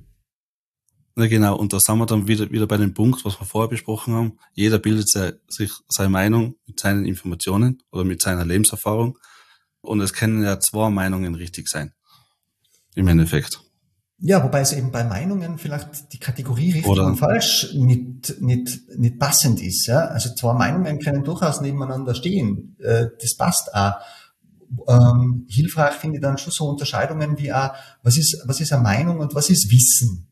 Ja, 1.15 1.27
genau. 1.27 1.55
Und 1.55 1.71
da 1.71 1.79
sind 1.79 1.97
wir 1.99 2.07
dann 2.07 2.27
wieder, 2.27 2.49
wieder 2.51 2.67
bei 2.67 2.77
dem 2.77 2.93
Punkt, 2.93 3.23
was 3.23 3.39
wir 3.39 3.45
vorher 3.45 3.69
besprochen 3.69 4.15
haben. 4.15 4.39
Jeder 4.53 4.79
bildet 4.79 5.07
sich 5.09 5.71
seine 5.87 6.09
Meinung 6.09 6.55
mit 6.65 6.79
seinen 6.79 7.05
Informationen 7.05 7.83
oder 7.91 8.03
mit 8.03 8.21
seiner 8.21 8.43
Lebenserfahrung. 8.43 9.19
Und 9.81 10.01
es 10.01 10.13
können 10.13 10.43
ja 10.43 10.59
zwei 10.59 10.89
Meinungen 10.89 11.35
richtig 11.35 11.69
sein. 11.69 11.93
Im 12.95 13.07
Endeffekt. 13.07 13.61
Ja, 14.25 14.41
wobei 14.41 14.61
es 14.61 14.71
eben 14.71 14.89
bei 14.89 15.03
Meinungen 15.03 15.57
vielleicht 15.57 16.13
die 16.13 16.17
Kategorie 16.17 16.71
richtig 16.71 16.87
Oder 16.87 17.07
und 17.07 17.17
falsch 17.17 17.73
nicht, 17.73 18.39
nicht, 18.39 18.79
nicht 18.97 19.19
passend 19.19 19.61
ist. 19.61 19.85
Ja? 19.87 20.05
Also 20.05 20.33
zwei 20.33 20.53
Meinungen 20.53 20.99
können 20.99 21.25
durchaus 21.25 21.59
nebeneinander 21.59 22.15
stehen. 22.15 22.77
Äh, 22.79 23.07
das 23.19 23.35
passt 23.35 23.75
auch. 23.75 23.95
Ähm, 24.87 25.45
hilfreich 25.49 25.95
finde 25.95 26.17
ich 26.17 26.21
dann 26.21 26.37
schon 26.37 26.53
so 26.53 26.69
Unterscheidungen 26.69 27.37
wie 27.37 27.51
auch, 27.51 27.73
was 28.01 28.17
ist, 28.17 28.41
was 28.45 28.61
ist 28.61 28.71
eine 28.71 28.81
Meinung 28.81 29.19
und 29.19 29.35
was 29.35 29.49
ist 29.49 29.69
Wissen. 29.69 30.29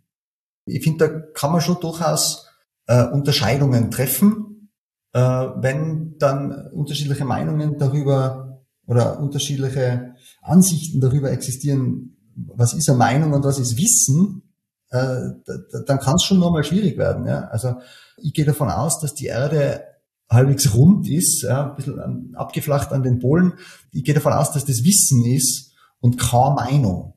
Ich 0.64 0.82
finde, 0.82 1.10
da 1.10 1.20
kann 1.34 1.52
man 1.52 1.60
schon 1.60 1.82
durchaus 1.82 2.48
äh, 2.88 3.04
Unterscheidungen 3.08 3.92
treffen, 3.92 4.70
äh, 5.12 5.20
wenn 5.20 6.16
dann 6.18 6.70
unterschiedliche 6.72 7.26
Meinungen 7.26 7.78
darüber 7.78 8.64
oder 8.88 9.20
unterschiedliche 9.20 10.16
Ansichten 10.42 11.02
darüber 11.02 11.30
existieren, 11.30 12.16
was 12.36 12.74
ist 12.74 12.90
eine 12.90 12.98
Meinung 12.98 13.34
und 13.34 13.44
was 13.44 13.60
ist 13.60 13.78
Wissen, 13.78 14.44
äh, 14.90 15.32
dann 15.86 16.00
kann 16.00 16.16
es 16.16 16.24
schon 16.24 16.40
nochmal 16.40 16.64
schwierig 16.64 16.98
werden. 16.98 17.26
Ja? 17.26 17.48
Also 17.48 17.76
ich 18.18 18.34
gehe 18.34 18.46
davon 18.46 18.70
aus, 18.70 19.00
dass 19.00 19.14
die 19.14 19.28
Erde 19.28 19.84
halbwegs 20.30 20.74
rund 20.74 21.10
ist, 21.10 21.44
ja, 21.44 21.70
ein 21.70 21.76
bisschen 21.76 22.36
abgeflacht 22.36 22.92
an 22.94 23.04
den 23.04 23.20
Polen. 23.20 23.54
Ich 23.92 24.04
gehe 24.04 24.14
davon 24.14 24.34
aus, 24.34 24.52
dass 24.52 24.66
das 24.66 24.84
Wissen 24.84 25.26
ist 25.26 25.74
und 26.00 26.18
keine 26.18 26.56
Meinung. 26.56 27.14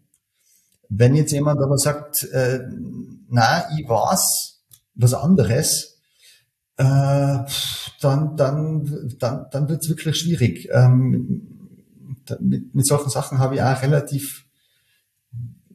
Wenn 0.88 1.14
jetzt 1.14 1.32
jemand 1.32 1.60
aber 1.60 1.78
sagt, 1.78 2.24
äh, 2.32 2.60
na, 3.28 3.64
ich 3.78 3.88
weiß 3.88 4.62
was 4.96 5.14
anderes, 5.14 6.00
äh, 6.76 7.38
dann, 8.00 8.36
dann, 8.36 9.14
dann, 9.18 9.46
dann 9.50 9.68
wird 9.68 9.82
es 9.82 9.88
wirklich 9.88 10.16
schwierig. 10.16 10.68
Ähm, 10.72 11.80
mit, 12.40 12.74
mit 12.74 12.86
solchen 12.86 13.10
Sachen 13.10 13.38
habe 13.38 13.56
ich 13.56 13.62
auch 13.62 13.82
relativ 13.82 14.44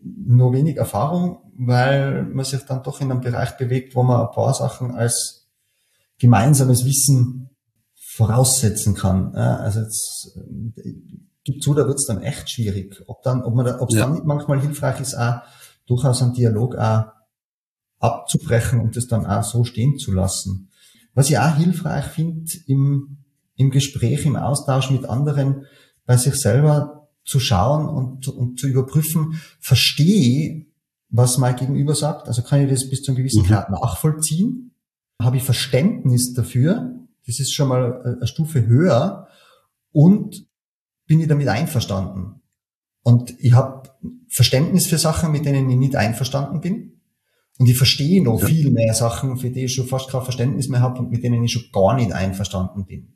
nur 0.01 0.53
wenig 0.53 0.77
Erfahrung, 0.77 1.51
weil 1.57 2.23
man 2.23 2.45
sich 2.45 2.61
dann 2.61 2.83
doch 2.83 3.01
in 3.01 3.11
einem 3.11 3.21
Bereich 3.21 3.57
bewegt, 3.57 3.95
wo 3.95 4.03
man 4.03 4.21
ein 4.21 4.31
paar 4.31 4.53
Sachen 4.53 4.91
als 4.91 5.47
gemeinsames 6.17 6.85
Wissen 6.85 7.49
voraussetzen 7.95 8.95
kann. 8.95 9.35
Also 9.35 9.81
es 9.81 10.35
äh, 10.35 10.93
gibt 11.43 11.63
zu, 11.63 11.73
da 11.73 11.87
wird 11.87 11.97
es 11.97 12.05
dann 12.05 12.21
echt 12.21 12.49
schwierig. 12.49 13.01
Ob 13.07 13.23
dann, 13.23 13.43
ob 13.43 13.55
man, 13.55 13.67
ob 13.79 13.89
es 13.89 13.95
ja. 13.95 14.05
dann 14.05 14.13
nicht 14.13 14.25
manchmal 14.25 14.59
hilfreich 14.59 14.99
ist, 14.99 15.15
auch 15.15 15.41
durchaus 15.87 16.21
einen 16.21 16.33
Dialog 16.33 16.75
auch 16.75 17.05
abzubrechen 17.99 18.79
und 18.79 18.95
das 18.95 19.07
dann 19.07 19.25
auch 19.25 19.43
so 19.43 19.63
stehen 19.63 19.97
zu 19.97 20.11
lassen. 20.11 20.69
Was 21.13 21.29
ich 21.29 21.37
auch 21.37 21.55
hilfreich 21.55 22.05
finde 22.05 22.51
im, 22.67 23.17
im 23.55 23.71
Gespräch, 23.71 24.25
im 24.25 24.35
Austausch 24.35 24.89
mit 24.89 25.05
anderen, 25.05 25.65
bei 26.05 26.17
sich 26.17 26.35
selber 26.35 26.98
zu 27.29 27.39
schauen 27.39 27.87
und, 27.87 28.27
und 28.27 28.59
zu 28.59 28.67
überprüfen, 28.67 29.39
verstehe 29.59 30.65
was 31.09 31.37
mein 31.37 31.55
Gegenüber 31.55 31.95
sagt, 31.95 32.27
also 32.27 32.43
kann 32.43 32.61
ich 32.61 32.69
das 32.69 32.89
bis 32.89 33.01
zu 33.01 33.11
einem 33.11 33.17
gewissen 33.17 33.43
mhm. 33.43 33.47
Grad 33.47 33.69
nachvollziehen, 33.69 34.75
habe 35.21 35.37
ich 35.37 35.43
Verständnis 35.43 36.33
dafür, 36.33 36.95
das 37.25 37.39
ist 37.39 37.53
schon 37.53 37.67
mal 37.67 38.01
eine 38.17 38.27
Stufe 38.27 38.65
höher 38.65 39.27
und 39.91 40.45
bin 41.07 41.19
ich 41.19 41.27
damit 41.27 41.47
einverstanden. 41.47 42.41
Und 43.03 43.33
ich 43.39 43.53
habe 43.53 43.89
Verständnis 44.27 44.87
für 44.87 44.97
Sachen, 44.97 45.31
mit 45.31 45.45
denen 45.45 45.69
ich 45.69 45.77
nicht 45.77 45.95
einverstanden 45.95 46.61
bin. 46.61 47.01
Und 47.57 47.67
ich 47.67 47.77
verstehe 47.77 48.23
noch 48.23 48.39
ja. 48.41 48.47
viel 48.47 48.71
mehr 48.71 48.93
Sachen, 48.93 49.37
für 49.37 49.49
die 49.49 49.65
ich 49.65 49.73
schon 49.73 49.87
fast 49.87 50.09
kein 50.09 50.21
Verständnis 50.21 50.69
mehr 50.69 50.81
habe 50.81 50.99
und 50.99 51.11
mit 51.11 51.23
denen 51.23 51.43
ich 51.43 51.51
schon 51.51 51.65
gar 51.73 51.95
nicht 51.95 52.13
einverstanden 52.13 52.85
bin. 52.85 53.13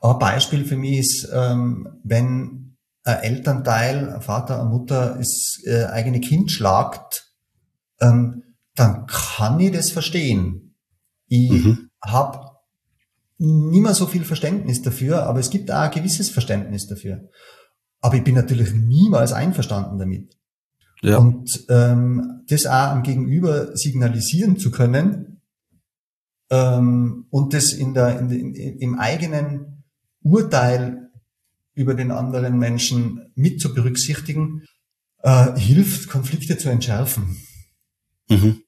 Ein 0.00 0.18
Beispiel 0.18 0.64
für 0.64 0.76
mich 0.76 0.98
ist, 0.98 1.28
ähm, 1.32 1.88
wenn 2.04 2.71
Elternteil, 3.04 4.14
ein 4.14 4.22
Vater, 4.22 4.60
eine 4.60 4.68
Mutter 4.68 5.16
das 5.16 5.60
äh, 5.64 5.84
eigene 5.86 6.20
Kind 6.20 6.50
schlagt, 6.50 7.32
ähm, 8.00 8.42
dann 8.74 9.06
kann 9.06 9.58
ich 9.60 9.72
das 9.72 9.90
verstehen. 9.90 10.76
Ich 11.26 11.50
mhm. 11.50 11.90
habe 12.04 12.52
nicht 13.38 13.82
mehr 13.82 13.94
so 13.94 14.06
viel 14.06 14.24
Verständnis 14.24 14.82
dafür, 14.82 15.24
aber 15.24 15.40
es 15.40 15.50
gibt 15.50 15.70
auch 15.70 15.80
ein 15.80 15.90
gewisses 15.90 16.30
Verständnis 16.30 16.86
dafür. 16.86 17.28
Aber 18.00 18.14
ich 18.16 18.24
bin 18.24 18.34
natürlich 18.34 18.72
niemals 18.72 19.32
einverstanden 19.32 19.98
damit. 19.98 20.36
Ja. 21.02 21.18
Und 21.18 21.64
ähm, 21.68 22.44
das 22.48 22.66
auch 22.66 22.90
am 22.90 23.02
Gegenüber 23.02 23.76
signalisieren 23.76 24.56
zu 24.58 24.70
können 24.70 25.40
ähm, 26.50 27.26
und 27.30 27.54
das 27.54 27.72
in 27.72 27.94
der, 27.94 28.20
in, 28.20 28.30
in, 28.30 28.54
im 28.78 28.98
eigenen 28.98 29.84
Urteil 30.22 31.01
über 31.74 31.94
den 31.94 32.10
anderen 32.10 32.58
Menschen 32.58 33.32
mit 33.34 33.60
zu 33.60 33.74
berücksichtigen, 33.74 34.64
äh, 35.22 35.58
hilft, 35.58 36.08
Konflikte 36.08 36.58
zu 36.58 36.68
entschärfen. 36.68 37.36
Mhm. 38.28 38.62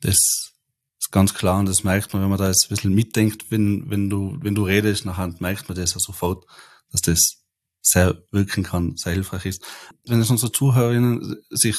Das 0.00 0.16
ist 0.16 1.10
ganz 1.10 1.34
klar 1.34 1.58
und 1.60 1.66
das 1.66 1.84
merkt 1.84 2.12
man, 2.12 2.22
wenn 2.22 2.30
man 2.30 2.38
da 2.38 2.48
jetzt 2.48 2.66
ein 2.66 2.74
bisschen 2.74 2.94
mitdenkt, 2.94 3.50
wenn, 3.50 3.90
wenn 3.90 4.08
du, 4.08 4.38
wenn 4.40 4.54
du 4.54 4.64
redest, 4.64 5.04
nachher 5.04 5.34
merkt 5.38 5.68
man 5.68 5.76
das 5.76 5.94
ja 5.94 6.00
sofort, 6.00 6.44
dass 6.90 7.02
das 7.02 7.44
sehr 7.82 8.22
wirken 8.30 8.62
kann, 8.62 8.96
sehr 8.96 9.12
hilfreich 9.12 9.46
ist. 9.46 9.62
Wenn 10.06 10.18
jetzt 10.18 10.30
unsere 10.30 10.52
Zuhörerinnen 10.52 11.36
sich 11.50 11.78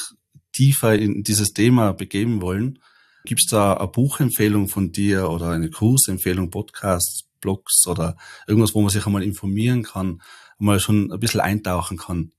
tiefer 0.52 0.96
in 0.96 1.24
dieses 1.24 1.52
Thema 1.52 1.92
begeben 1.92 2.40
wollen, 2.40 2.78
gibt 3.24 3.40
es 3.40 3.50
da 3.50 3.74
eine 3.74 3.88
Buchempfehlung 3.88 4.68
von 4.68 4.92
dir 4.92 5.28
oder 5.28 5.50
eine 5.50 5.68
Kursempfehlung, 5.68 6.50
Podcasts, 6.50 7.24
Blogs 7.46 7.86
oder 7.86 8.16
irgendwas, 8.48 8.74
wo 8.74 8.80
man 8.80 8.90
sich 8.90 9.06
einmal 9.06 9.22
informieren 9.22 9.84
kann, 9.84 10.20
mal 10.58 10.80
schon 10.80 11.12
ein 11.12 11.20
bisschen 11.20 11.40
eintauchen 11.40 11.96
kann? 11.96 12.32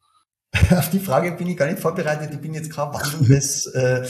Auf 0.71 0.89
die 0.89 0.99
Frage 0.99 1.31
bin 1.31 1.47
ich 1.47 1.55
gar 1.55 1.67
nicht 1.67 1.79
vorbereitet. 1.79 2.33
Ich 2.33 2.41
bin 2.41 2.53
jetzt 2.53 2.71
kein 2.71 2.93
wandelndes 2.93 3.67
äh, 3.67 4.05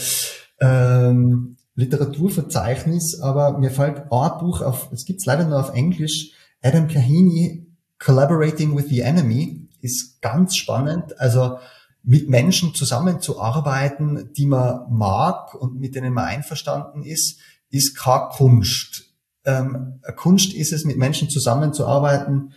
ähm, 0.60 1.56
Literaturverzeichnis, 1.76 3.20
aber 3.20 3.58
mir 3.58 3.70
fällt 3.70 4.10
ein 4.10 4.38
Buch 4.40 4.62
auf, 4.62 4.90
es 4.90 5.04
gibt's 5.04 5.26
leider 5.26 5.44
nur 5.44 5.60
auf 5.60 5.74
Englisch, 5.74 6.32
Adam 6.60 6.88
Kahini, 6.88 7.68
Collaborating 8.00 8.76
with 8.76 8.88
the 8.88 9.00
Enemy, 9.00 9.68
ist 9.80 10.20
ganz 10.20 10.56
spannend. 10.56 11.20
Also 11.20 11.58
mit 12.02 12.28
Menschen 12.28 12.74
zusammenzuarbeiten, 12.74 14.32
die 14.36 14.46
man 14.46 14.86
mag 14.90 15.54
und 15.54 15.78
mit 15.78 15.94
denen 15.94 16.12
man 16.12 16.24
einverstanden 16.24 17.04
ist, 17.04 17.38
ist 17.70 17.96
keine 17.96 18.30
Kunst 18.30 19.07
ähm, 19.48 20.00
Kunst 20.16 20.52
ist 20.52 20.72
es, 20.72 20.84
mit 20.84 20.98
Menschen 20.98 21.30
zusammenzuarbeiten, 21.30 22.52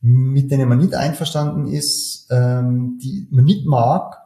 mit 0.00 0.50
denen 0.50 0.68
man 0.68 0.78
nicht 0.78 0.94
einverstanden 0.94 1.66
ist, 1.66 2.28
ähm, 2.30 2.98
die 3.02 3.26
man 3.30 3.44
nicht 3.44 3.66
mag. 3.66 4.18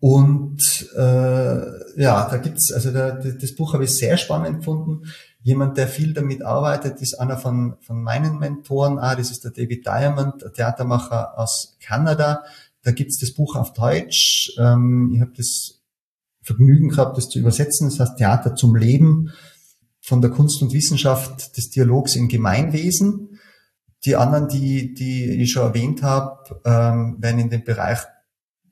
Und 0.00 0.88
äh, 0.96 2.00
ja, 2.00 2.28
da 2.28 2.36
gibt's 2.42 2.72
also 2.72 2.90
da, 2.90 3.12
das 3.12 3.54
Buch 3.54 3.74
habe 3.74 3.84
ich 3.84 3.94
sehr 3.94 4.16
spannend 4.16 4.60
gefunden. 4.60 5.02
Jemand, 5.42 5.76
der 5.76 5.88
viel 5.88 6.14
damit 6.14 6.42
arbeitet, 6.42 7.00
ist 7.02 7.20
einer 7.20 7.36
von, 7.36 7.76
von 7.80 8.02
meinen 8.02 8.38
Mentoren. 8.38 8.98
Ah, 8.98 9.14
das 9.14 9.30
ist 9.30 9.44
der 9.44 9.50
David 9.50 9.86
Diamond, 9.86 10.40
der 10.40 10.52
Theatermacher 10.52 11.38
aus 11.38 11.76
Kanada. 11.84 12.44
Da 12.82 12.92
gibt's 12.92 13.18
das 13.18 13.34
Buch 13.34 13.54
auf 13.54 13.74
Deutsch. 13.74 14.52
Ähm, 14.58 15.12
ich 15.14 15.20
habe 15.20 15.32
das 15.36 15.82
Vergnügen 16.42 16.88
gehabt, 16.88 17.18
das 17.18 17.28
zu 17.28 17.38
übersetzen. 17.38 17.90
Das 17.90 18.00
heißt 18.00 18.16
Theater 18.16 18.54
zum 18.54 18.74
Leben 18.74 19.30
von 20.02 20.20
der 20.20 20.30
Kunst 20.30 20.60
und 20.62 20.72
Wissenschaft 20.72 21.56
des 21.56 21.70
Dialogs 21.70 22.16
im 22.16 22.28
Gemeinwesen. 22.28 23.38
Die 24.04 24.16
anderen, 24.16 24.48
die, 24.48 24.94
die 24.94 25.42
ich 25.42 25.52
schon 25.52 25.62
erwähnt 25.62 26.02
habe, 26.02 26.60
ähm, 26.64 27.16
werden 27.20 27.40
in 27.40 27.50
dem 27.50 27.62
Bereich 27.62 28.00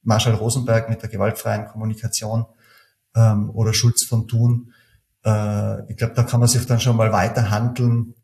Marshall 0.02 0.34
Rosenberg 0.34 0.90
mit 0.90 1.02
der 1.02 1.08
gewaltfreien 1.08 1.66
Kommunikation 1.66 2.46
ähm, 3.14 3.50
oder 3.50 3.72
Schulz 3.72 4.04
von 4.06 4.26
Thun. 4.26 4.72
Äh, 5.24 5.88
ich 5.90 5.96
glaube, 5.96 6.14
da 6.14 6.24
kann 6.24 6.40
man 6.40 6.48
sich 6.48 6.66
dann 6.66 6.80
schon 6.80 6.96
mal 6.96 7.12
weiter 7.12 7.48
handeln 7.48 8.14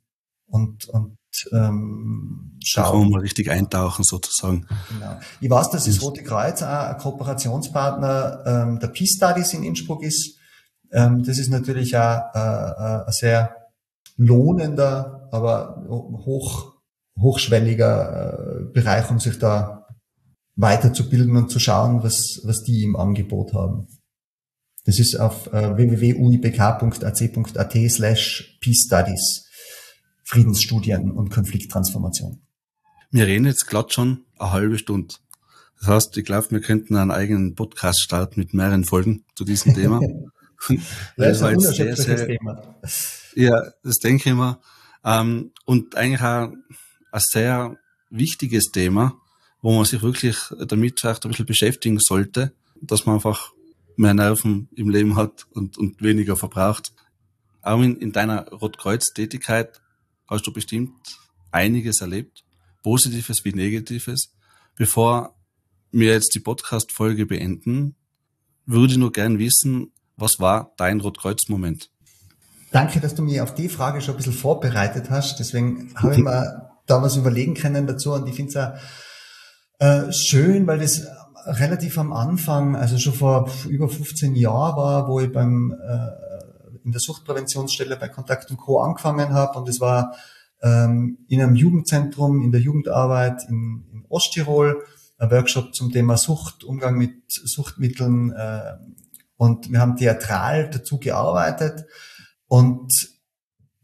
und, 0.47 0.87
und 0.88 1.16
ähm, 1.53 2.59
schauen. 2.64 3.05
Da 3.05 3.11
mal 3.11 3.21
richtig 3.21 3.51
eintauchen 3.51 4.03
sozusagen. 4.03 4.66
Genau. 4.88 5.21
Ich 5.40 5.51
weiß, 5.51 5.71
dass 5.71 5.85
das 5.85 6.03
Rote 6.03 6.25
Kreuz 6.25 6.62
auch 6.62 6.66
ein 6.66 6.99
Kooperationspartner 6.99 8.42
ähm, 8.47 8.81
der 8.81 8.88
Peace 8.88 9.14
Studies 9.16 9.53
in 9.53 9.62
Innsbruck 9.62 10.03
ist. 10.03 10.38
Ähm, 10.92 11.22
das 11.25 11.38
ist 11.38 11.51
natürlich 11.51 11.96
auch 11.96 12.35
äh, 12.35 12.38
äh, 12.38 13.07
ein 13.07 13.12
sehr 13.12 13.57
lohnender, 14.16 15.29
aber 15.33 15.85
hoch, 15.88 16.75
hochschwelliger 17.18 18.38
äh, 18.38 18.64
Bereich, 18.72 19.11
um 19.11 19.20
sich 19.20 19.38
da 19.38 19.87
weiterzubilden 20.57 21.37
und 21.37 21.51
zu 21.51 21.59
schauen, 21.59 22.03
was, 22.03 22.40
was 22.44 22.62
die 22.62 22.83
im 22.85 22.96
Angebot 22.96 23.53
haben. 23.53 23.88
Das 24.85 24.99
ist 24.99 25.16
auf 25.16 25.53
äh, 25.53 25.77
www.uibk.ac.at 25.77 27.72
slash 27.90 28.59
Peace 28.61 28.85
Studies, 28.87 29.44
Friedensstudien 30.25 31.11
und 31.11 31.31
Konflikttransformation. 31.31 32.40
Wir 33.11 33.27
reden 33.27 33.46
jetzt 33.46 33.66
glatt 33.66 33.92
schon 33.92 34.25
eine 34.38 34.53
halbe 34.53 34.79
Stunde. 34.79 35.14
Das 35.81 35.88
heißt, 35.88 36.16
ich 36.16 36.25
glaube, 36.25 36.51
wir 36.51 36.61
könnten 36.61 36.96
einen 36.96 37.11
eigenen 37.11 37.55
Podcast 37.55 38.01
starten 38.01 38.40
mit 38.40 38.55
mehreren 38.55 38.85
Folgen 38.85 39.25
zu 39.35 39.44
diesem 39.44 39.75
Thema. 39.75 40.01
das 41.16 41.37
ist 41.37 41.42
ein 41.42 41.61
sehr, 41.61 41.97
sehr, 41.97 42.27
Thema. 42.27 42.77
Ja, 43.35 43.73
das 43.83 43.99
denke 43.99 44.23
ich 44.25 44.27
immer. 44.27 44.61
Ähm, 45.05 45.53
und 45.64 45.97
eigentlich 45.97 46.23
auch 46.23 46.53
ein 47.12 47.21
sehr 47.21 47.79
wichtiges 48.11 48.73
Thema, 48.73 49.21
wo 49.62 49.75
man 49.75 49.85
sich 49.85 50.03
wirklich 50.03 50.38
damit 50.66 51.01
vielleicht 51.01 51.25
ein 51.25 51.31
bisschen 51.31 51.47
beschäftigen 51.47 51.99
sollte, 52.01 52.53
dass 52.81 53.07
man 53.07 53.16
einfach 53.16 53.53
mehr 53.97 54.14
Nerven 54.14 54.69
im 54.77 54.90
Leben 54.90 55.16
hat 55.16 55.47
und, 55.51 55.79
und 55.79 56.03
weniger 56.03 56.37
verbraucht. 56.37 56.92
Auch 57.62 57.81
in, 57.83 57.97
in 57.97 58.12
deiner 58.12 58.49
Rotkreuz-Tätigkeit 58.49 59.81
hast 60.29 60.47
du 60.47 60.53
bestimmt 60.53 61.19
einiges 61.51 62.01
erlebt, 62.01 62.45
Positives 62.83 63.45
wie 63.45 63.53
Negatives. 63.53 64.35
Bevor 64.77 65.35
wir 65.90 66.12
jetzt 66.12 66.35
die 66.35 66.40
Podcast-Folge 66.40 67.27
beenden, 67.27 67.97
würde 68.66 68.92
ich 68.92 68.99
nur 68.99 69.12
gern 69.12 69.38
wissen, 69.38 69.92
was 70.16 70.40
war 70.40 70.72
dein 70.76 71.00
Rotkreuz-Moment? 71.00 71.90
Danke, 72.72 73.00
dass 73.00 73.14
du 73.14 73.22
mir 73.22 73.42
auf 73.42 73.55
die 73.55 73.68
Frage 73.68 74.00
schon 74.00 74.14
ein 74.14 74.16
bisschen 74.18 74.33
vorbereitet 74.33 75.11
hast. 75.11 75.38
Deswegen 75.38 75.94
habe 75.94 76.14
ich 76.14 76.18
mir 76.18 76.70
da 76.87 77.02
was 77.02 77.16
überlegen 77.16 77.55
können 77.55 77.87
dazu 77.87 78.12
und 78.12 78.29
ich 78.29 78.37
finde 78.37 78.50
es 78.50 78.57
auch 78.57 78.72
äh, 79.79 80.12
schön, 80.12 80.66
weil 80.66 80.79
das 80.79 81.07
relativ 81.46 81.98
am 81.98 82.12
Anfang, 82.12 82.76
also 82.76 82.98
schon 82.98 83.14
vor 83.14 83.50
über 83.68 83.88
15 83.88 84.35
Jahren 84.35 84.76
war, 84.76 85.09
wo 85.09 85.20
ich 85.20 85.33
beim 85.33 85.72
äh, 85.72 86.85
in 86.85 86.92
der 86.92 87.00
Suchtpräventionsstelle 87.00 87.96
bei 87.96 88.09
Kontakt 88.09 88.50
und 88.50 88.59
Co. 88.59 88.81
angefangen 88.81 89.33
habe 89.33 89.59
und 89.59 89.68
es 89.68 89.81
war 89.81 90.14
ähm, 90.62 91.18
in 91.29 91.42
einem 91.42 91.57
Jugendzentrum, 91.57 92.42
in 92.42 92.52
der 92.52 92.61
Jugendarbeit 92.61 93.42
in, 93.48 93.85
in 93.92 94.05
Osttirol, 94.09 94.85
ein 95.18 95.31
Workshop 95.31 95.74
zum 95.74 95.90
Thema 95.92 96.16
Sucht, 96.16 96.62
Umgang 96.62 96.96
mit 96.96 97.14
Suchtmitteln 97.29 98.33
äh, 98.33 98.74
und 99.37 99.70
wir 99.70 99.81
haben 99.81 99.96
theatral 99.96 100.70
dazu 100.70 100.99
gearbeitet 100.99 101.85
und 102.46 102.90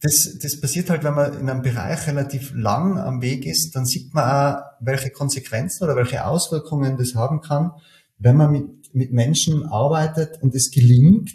das, 0.03 0.37
das 0.43 0.61
passiert 0.61 0.91
halt, 0.91 1.05
wenn 1.05 1.15
man 1.15 1.39
in 1.39 1.49
einem 1.49 1.63
Bereich 1.63 2.09
relativ 2.09 2.53
lang 2.55 2.99
am 2.99 3.23
Weg 3.23 3.47
ist, 3.47 3.71
dann 3.77 3.87
sieht 3.87 4.13
man 4.13 4.25
auch, 4.25 4.63
welche 4.81 5.11
Konsequenzen 5.11 5.85
oder 5.85 5.95
welche 5.95 6.27
Auswirkungen 6.27 6.97
das 6.97 7.15
haben 7.15 7.41
kann, 7.41 7.71
wenn 8.19 8.37
man 8.37 8.51
mit, 8.51 8.95
mit 8.95 9.13
Menschen 9.13 9.65
arbeitet 9.65 10.43
und 10.43 10.55
es 10.57 10.73
gelingt, 10.73 11.31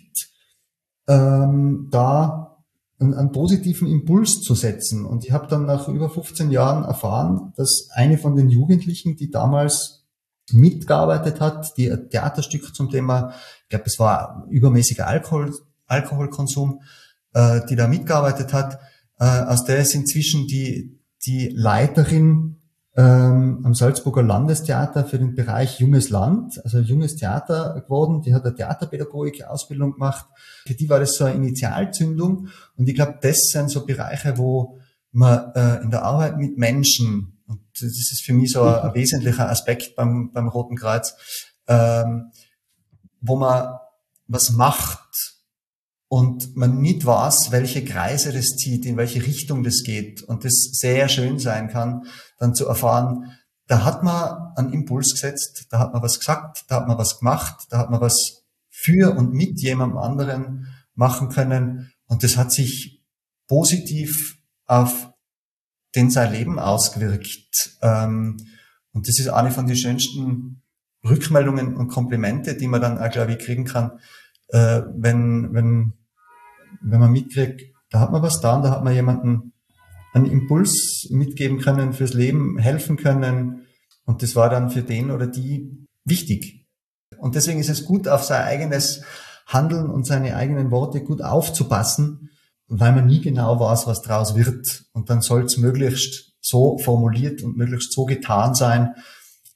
ähm, 1.08 1.88
da 1.92 2.58
einen, 3.00 3.14
einen 3.14 3.32
positiven 3.32 3.88
Impuls 3.88 4.42
zu 4.42 4.54
setzen. 4.54 5.06
Und 5.06 5.24
ich 5.24 5.32
habe 5.32 5.48
dann 5.48 5.66
nach 5.66 5.88
über 5.88 6.10
15 6.10 6.52
Jahren 6.52 6.84
erfahren, 6.84 7.54
dass 7.56 7.88
eine 7.94 8.18
von 8.18 8.36
den 8.36 8.50
Jugendlichen, 8.50 9.16
die 9.16 9.30
damals 9.30 9.97
mitgearbeitet 10.52 11.42
hat, 11.42 11.78
die 11.78 11.92
ein 11.92 12.10
Theaterstück 12.10 12.74
zum 12.76 12.90
Thema, 12.90 13.34
ich 13.64 13.70
glaube, 13.70 13.86
es 13.86 14.00
war 14.00 14.46
übermäßiger 14.50 15.08
Alkohol, 15.08 15.54
Alkoholkonsum, 15.88 16.82
äh, 17.34 17.62
die 17.70 17.76
da 17.76 17.88
mitgearbeitet 17.88 18.54
hat. 18.54 18.80
Äh, 19.20 19.26
aus 19.26 19.66
der 19.66 19.80
ist 19.80 19.96
inzwischen 19.96 20.48
die, 20.48 21.00
die 21.26 21.50
Leiterin 21.50 22.58
ähm, 22.98 23.62
am 23.64 23.76
Salzburger 23.76 24.24
Landestheater 24.24 25.06
für 25.06 25.20
den 25.20 25.36
Bereich 25.36 25.80
Junges 25.80 26.10
Land, 26.10 26.60
also 26.64 26.80
junges 26.80 27.16
Theater 27.16 27.80
geworden. 27.82 28.24
Die 28.24 28.34
hat 28.34 28.44
eine 28.44 28.56
Theaterpädagogik-Ausbildung 28.56 29.94
gemacht. 29.94 30.26
Für 30.66 30.74
die 30.74 30.90
war 30.90 31.00
das 31.00 31.16
so 31.16 31.26
eine 31.26 31.36
Initialzündung. 31.36 32.48
Und 32.76 32.90
ich 32.90 32.96
glaube, 32.96 33.20
das 33.22 33.38
sind 33.52 33.70
so 33.70 33.86
Bereiche, 33.86 34.38
wo 34.38 34.80
man 35.12 35.52
äh, 35.54 35.82
in 35.84 35.92
der 35.92 36.04
Arbeit 36.04 36.38
mit 36.38 36.58
Menschen, 36.58 37.37
und 37.48 37.62
das 37.74 37.84
ist 37.84 38.24
für 38.24 38.34
mich 38.34 38.52
so 38.52 38.64
ein, 38.64 38.76
ein 38.76 38.94
wesentlicher 38.94 39.50
Aspekt 39.50 39.96
beim, 39.96 40.32
beim 40.32 40.48
Roten 40.48 40.76
Kreuz, 40.76 41.16
ähm, 41.68 42.32
wo 43.22 43.36
man 43.36 43.78
was 44.28 44.52
macht 44.52 45.38
und 46.10 46.56
man 46.56 46.80
nicht 46.80 47.06
weiß, 47.06 47.52
welche 47.52 47.84
Kreise 47.84 48.32
das 48.32 48.56
zieht, 48.58 48.86
in 48.86 48.98
welche 48.98 49.26
Richtung 49.26 49.64
das 49.64 49.84
geht 49.84 50.22
und 50.24 50.46
das 50.46 50.70
sehr 50.74 51.10
schön 51.10 51.40
sein 51.40 51.70
kann, 51.70 52.06
dann 52.38 52.56
zu 52.56 52.68
erfahren, 52.68 53.32
da 53.68 53.84
hat 53.84 54.04
man 54.04 54.54
einen 54.56 54.74
Impuls 54.74 55.12
gesetzt, 55.12 55.68
da 55.70 55.80
hat 55.80 55.94
man 55.94 56.02
was 56.02 56.20
gesagt, 56.20 56.66
da 56.70 56.76
hat 56.76 56.88
man 56.88 56.98
was 56.98 57.20
gemacht, 57.20 57.68
da 57.70 57.80
hat 57.80 57.90
man 57.90 58.00
was 58.00 58.46
für 58.70 59.16
und 59.18 59.34
mit 59.34 59.60
jemandem 59.60 59.98
anderen 59.98 60.68
machen 60.96 61.30
können. 61.30 61.92
Und 62.06 62.24
das 62.24 62.38
hat 62.38 62.52
sich 62.52 63.04
positiv 63.48 64.38
auf 64.66 65.12
den 65.98 66.10
sein 66.10 66.32
Leben 66.32 66.60
ausgewirkt. 66.60 67.78
Ähm, 67.82 68.38
und 68.94 69.08
das 69.08 69.20
ist 69.20 69.28
eine 69.28 69.52
von 69.52 69.68
den 69.68 69.76
schönsten 69.76 70.62
Rückmeldungen 71.04 71.76
und 71.76 71.90
Komplimente, 71.90 72.56
die 72.56 72.68
man 72.68 72.82
dann 72.82 72.98
auch, 72.98 73.10
glaube 73.10 73.34
ich, 73.34 73.40
kriegen 73.40 73.66
kann, 73.66 74.00
äh, 74.50 74.82
wenn, 74.96 75.54
wenn, 75.54 75.94
wenn 76.82 77.00
man 77.00 77.12
mitkriegt, 77.12 77.62
da 77.90 78.00
hat 78.00 78.12
man 78.12 78.22
was 78.22 78.40
da 78.40 78.56
und 78.56 78.64
da 78.64 78.72
hat 78.72 78.84
man 78.84 78.94
jemanden 78.94 79.54
einen 80.14 80.26
Impuls 80.26 81.08
mitgeben 81.12 81.60
können 81.60 81.94
fürs 81.94 82.14
Leben, 82.14 82.58
helfen 82.58 82.98
können. 82.98 83.68
Und 84.06 84.24
das 84.24 84.36
war 84.36 84.50
dann 84.50 84.70
für 84.70 84.84
den 84.84 85.12
oder 85.12 85.28
die 85.28 85.86
wichtig. 86.06 86.66
Und 87.18 87.36
deswegen 87.36 87.60
ist 87.60 87.70
es 87.70 87.86
gut, 87.86 88.08
auf 88.08 88.24
sein 88.24 88.44
eigenes 88.44 89.02
Handeln 89.48 89.90
und 89.90 90.06
seine 90.06 90.36
eigenen 90.36 90.72
Worte 90.72 91.04
gut 91.04 91.22
aufzupassen, 91.22 92.30
weil 92.68 92.94
man 92.94 93.08
nie 93.08 93.22
genau 93.22 93.60
weiß, 93.60 93.88
was 93.88 94.02
draus 94.02 94.36
wird. 94.36 94.86
Und 94.92 95.10
dann 95.10 95.22
soll 95.22 95.44
es 95.44 95.58
möglichst 95.58 96.34
so 96.42 96.78
formuliert 96.78 97.42
und 97.44 97.58
möglichst 97.58 97.94
so 97.94 98.06
getan 98.06 98.56
sein, 98.56 98.96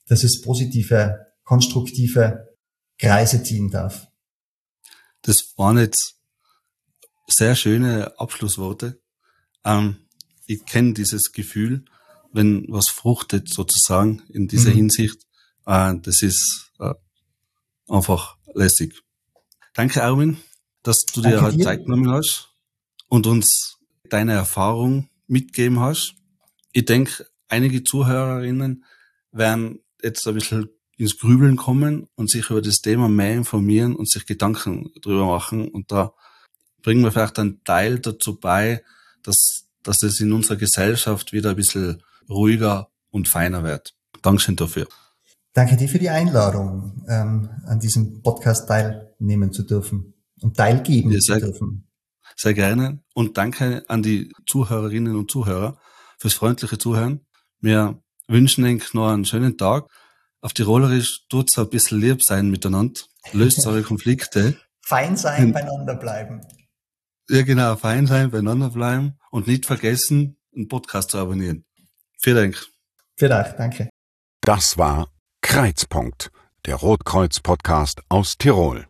dass 0.08 0.24
es 0.24 0.42
positive, 0.42 1.28
konstruktive 1.44 2.56
Kreise 2.98 3.44
ziehen 3.44 3.70
darf. 3.70 4.08
Das 5.22 5.54
waren 5.58 5.78
jetzt 5.78 6.16
sehr 7.28 7.56
schöne 7.56 8.20
Abschlussworte. 8.20 9.00
Ähm, 9.64 9.98
ich 10.48 10.66
kenne 10.66 10.94
dieses 10.94 11.32
Gefühl, 11.32 11.86
wenn 12.34 12.66
was 12.70 12.90
fruchtet 12.90 13.50
sozusagen 13.50 14.24
in 14.30 14.48
dieser 14.48 14.72
mhm. 14.72 14.76
Hinsicht. 14.76 15.26
Äh, 15.66 15.96
das 16.02 16.22
ist 16.22 16.72
äh, 16.80 16.94
einfach 17.88 18.38
lässig. 18.54 19.02
Danke, 19.74 20.02
Erwin, 20.02 20.38
dass 20.84 21.00
du 21.14 21.22
dir 21.22 21.42
halt 21.42 21.62
Zeit 21.62 21.86
genommen 21.86 22.10
hast 22.10 22.51
und 23.12 23.28
uns 23.28 23.78
deine 24.10 24.32
Erfahrung 24.32 25.10
mitgeben 25.28 25.82
hast. 25.82 26.16
Ich 26.72 26.86
denke, 26.86 27.26
einige 27.50 27.84
Zuhörerinnen 27.84 28.86
werden 29.34 29.80
jetzt 30.02 30.26
ein 30.26 30.36
bisschen 30.36 30.70
ins 30.96 31.18
Grübeln 31.18 31.58
kommen 31.58 32.08
und 32.16 32.30
sich 32.30 32.50
über 32.50 32.62
das 32.62 32.78
Thema 32.78 33.10
mehr 33.10 33.34
informieren 33.34 33.98
und 33.98 34.10
sich 34.10 34.26
Gedanken 34.26 34.92
drüber 35.02 35.26
machen. 35.26 35.68
Und 35.68 35.92
da 35.92 36.14
bringen 36.82 37.04
wir 37.04 37.12
vielleicht 37.12 37.38
einen 37.38 37.62
Teil 37.66 38.00
dazu 38.00 38.40
bei, 38.40 38.82
dass, 39.24 39.66
dass 39.84 40.02
es 40.04 40.22
in 40.22 40.32
unserer 40.32 40.56
Gesellschaft 40.56 41.34
wieder 41.34 41.50
ein 41.50 41.58
bisschen 41.58 42.02
ruhiger 42.30 42.92
und 43.10 43.28
feiner 43.28 43.64
wird. 43.64 43.94
Dankeschön 44.22 44.56
dafür. 44.56 44.88
Danke 45.52 45.76
dir 45.76 45.90
für 45.90 46.00
die 46.00 46.10
Einladung, 46.10 47.04
ähm, 47.10 47.50
an 47.66 47.82
diesem 47.82 48.22
Podcast 48.22 48.70
teilnehmen 48.70 49.52
zu 49.52 49.64
dürfen 49.64 50.14
und 50.40 50.56
teilgeben 50.56 51.12
ja, 51.12 51.20
zu 51.20 51.38
dürfen. 51.38 51.91
Sehr 52.36 52.54
gerne. 52.54 53.00
Und 53.14 53.38
danke 53.38 53.84
an 53.88 54.04
die 54.04 54.32
Zuhörerinnen 54.48 55.16
und 55.16 55.32
Zuhörer 55.32 55.78
fürs 56.20 56.34
freundliche 56.34 56.78
Zuhören. 56.78 57.26
Wir 57.60 58.02
wünschen 58.28 58.66
Ihnen 58.66 58.82
noch 58.94 59.10
einen 59.10 59.26
schönen 59.26 59.58
Tag 59.58 59.88
auf 60.42 60.54
Tirolerisch 60.54 61.28
tut's 61.30 61.58
ein 61.58 61.70
bisschen 61.70 62.02
lieb 62.02 62.24
sein 62.24 62.50
miteinander, 62.50 63.00
löst 63.32 63.66
eure 63.68 63.84
Konflikte. 63.84 64.58
Fein 64.82 65.16
sein, 65.16 65.46
und, 65.46 65.54
beieinander 65.54 65.96
bleiben. 65.96 66.42
Ja, 67.30 67.44
genau, 67.44 67.76
fein 67.78 68.08
sein, 68.08 68.32
beieinander 68.32 68.72
bleiben 68.72 69.18
und 69.30 69.48
nicht 69.48 69.66
vergessen, 69.66 70.38
einen 70.54 70.68
Podcast 70.68 71.12
zu 71.12 71.20
abonnieren. 71.20 71.64
Vielen 72.20 72.36
Dank. 72.36 72.68
Vielen 73.16 73.30
Dank, 73.30 73.56
danke. 73.56 73.90
Das 74.42 74.78
war 74.78 75.08
Kreizpunkt, 75.42 76.32
der 76.66 76.76
Rotkreuz-Podcast 76.76 78.02
aus 78.10 78.38
Tirol. 78.38 78.88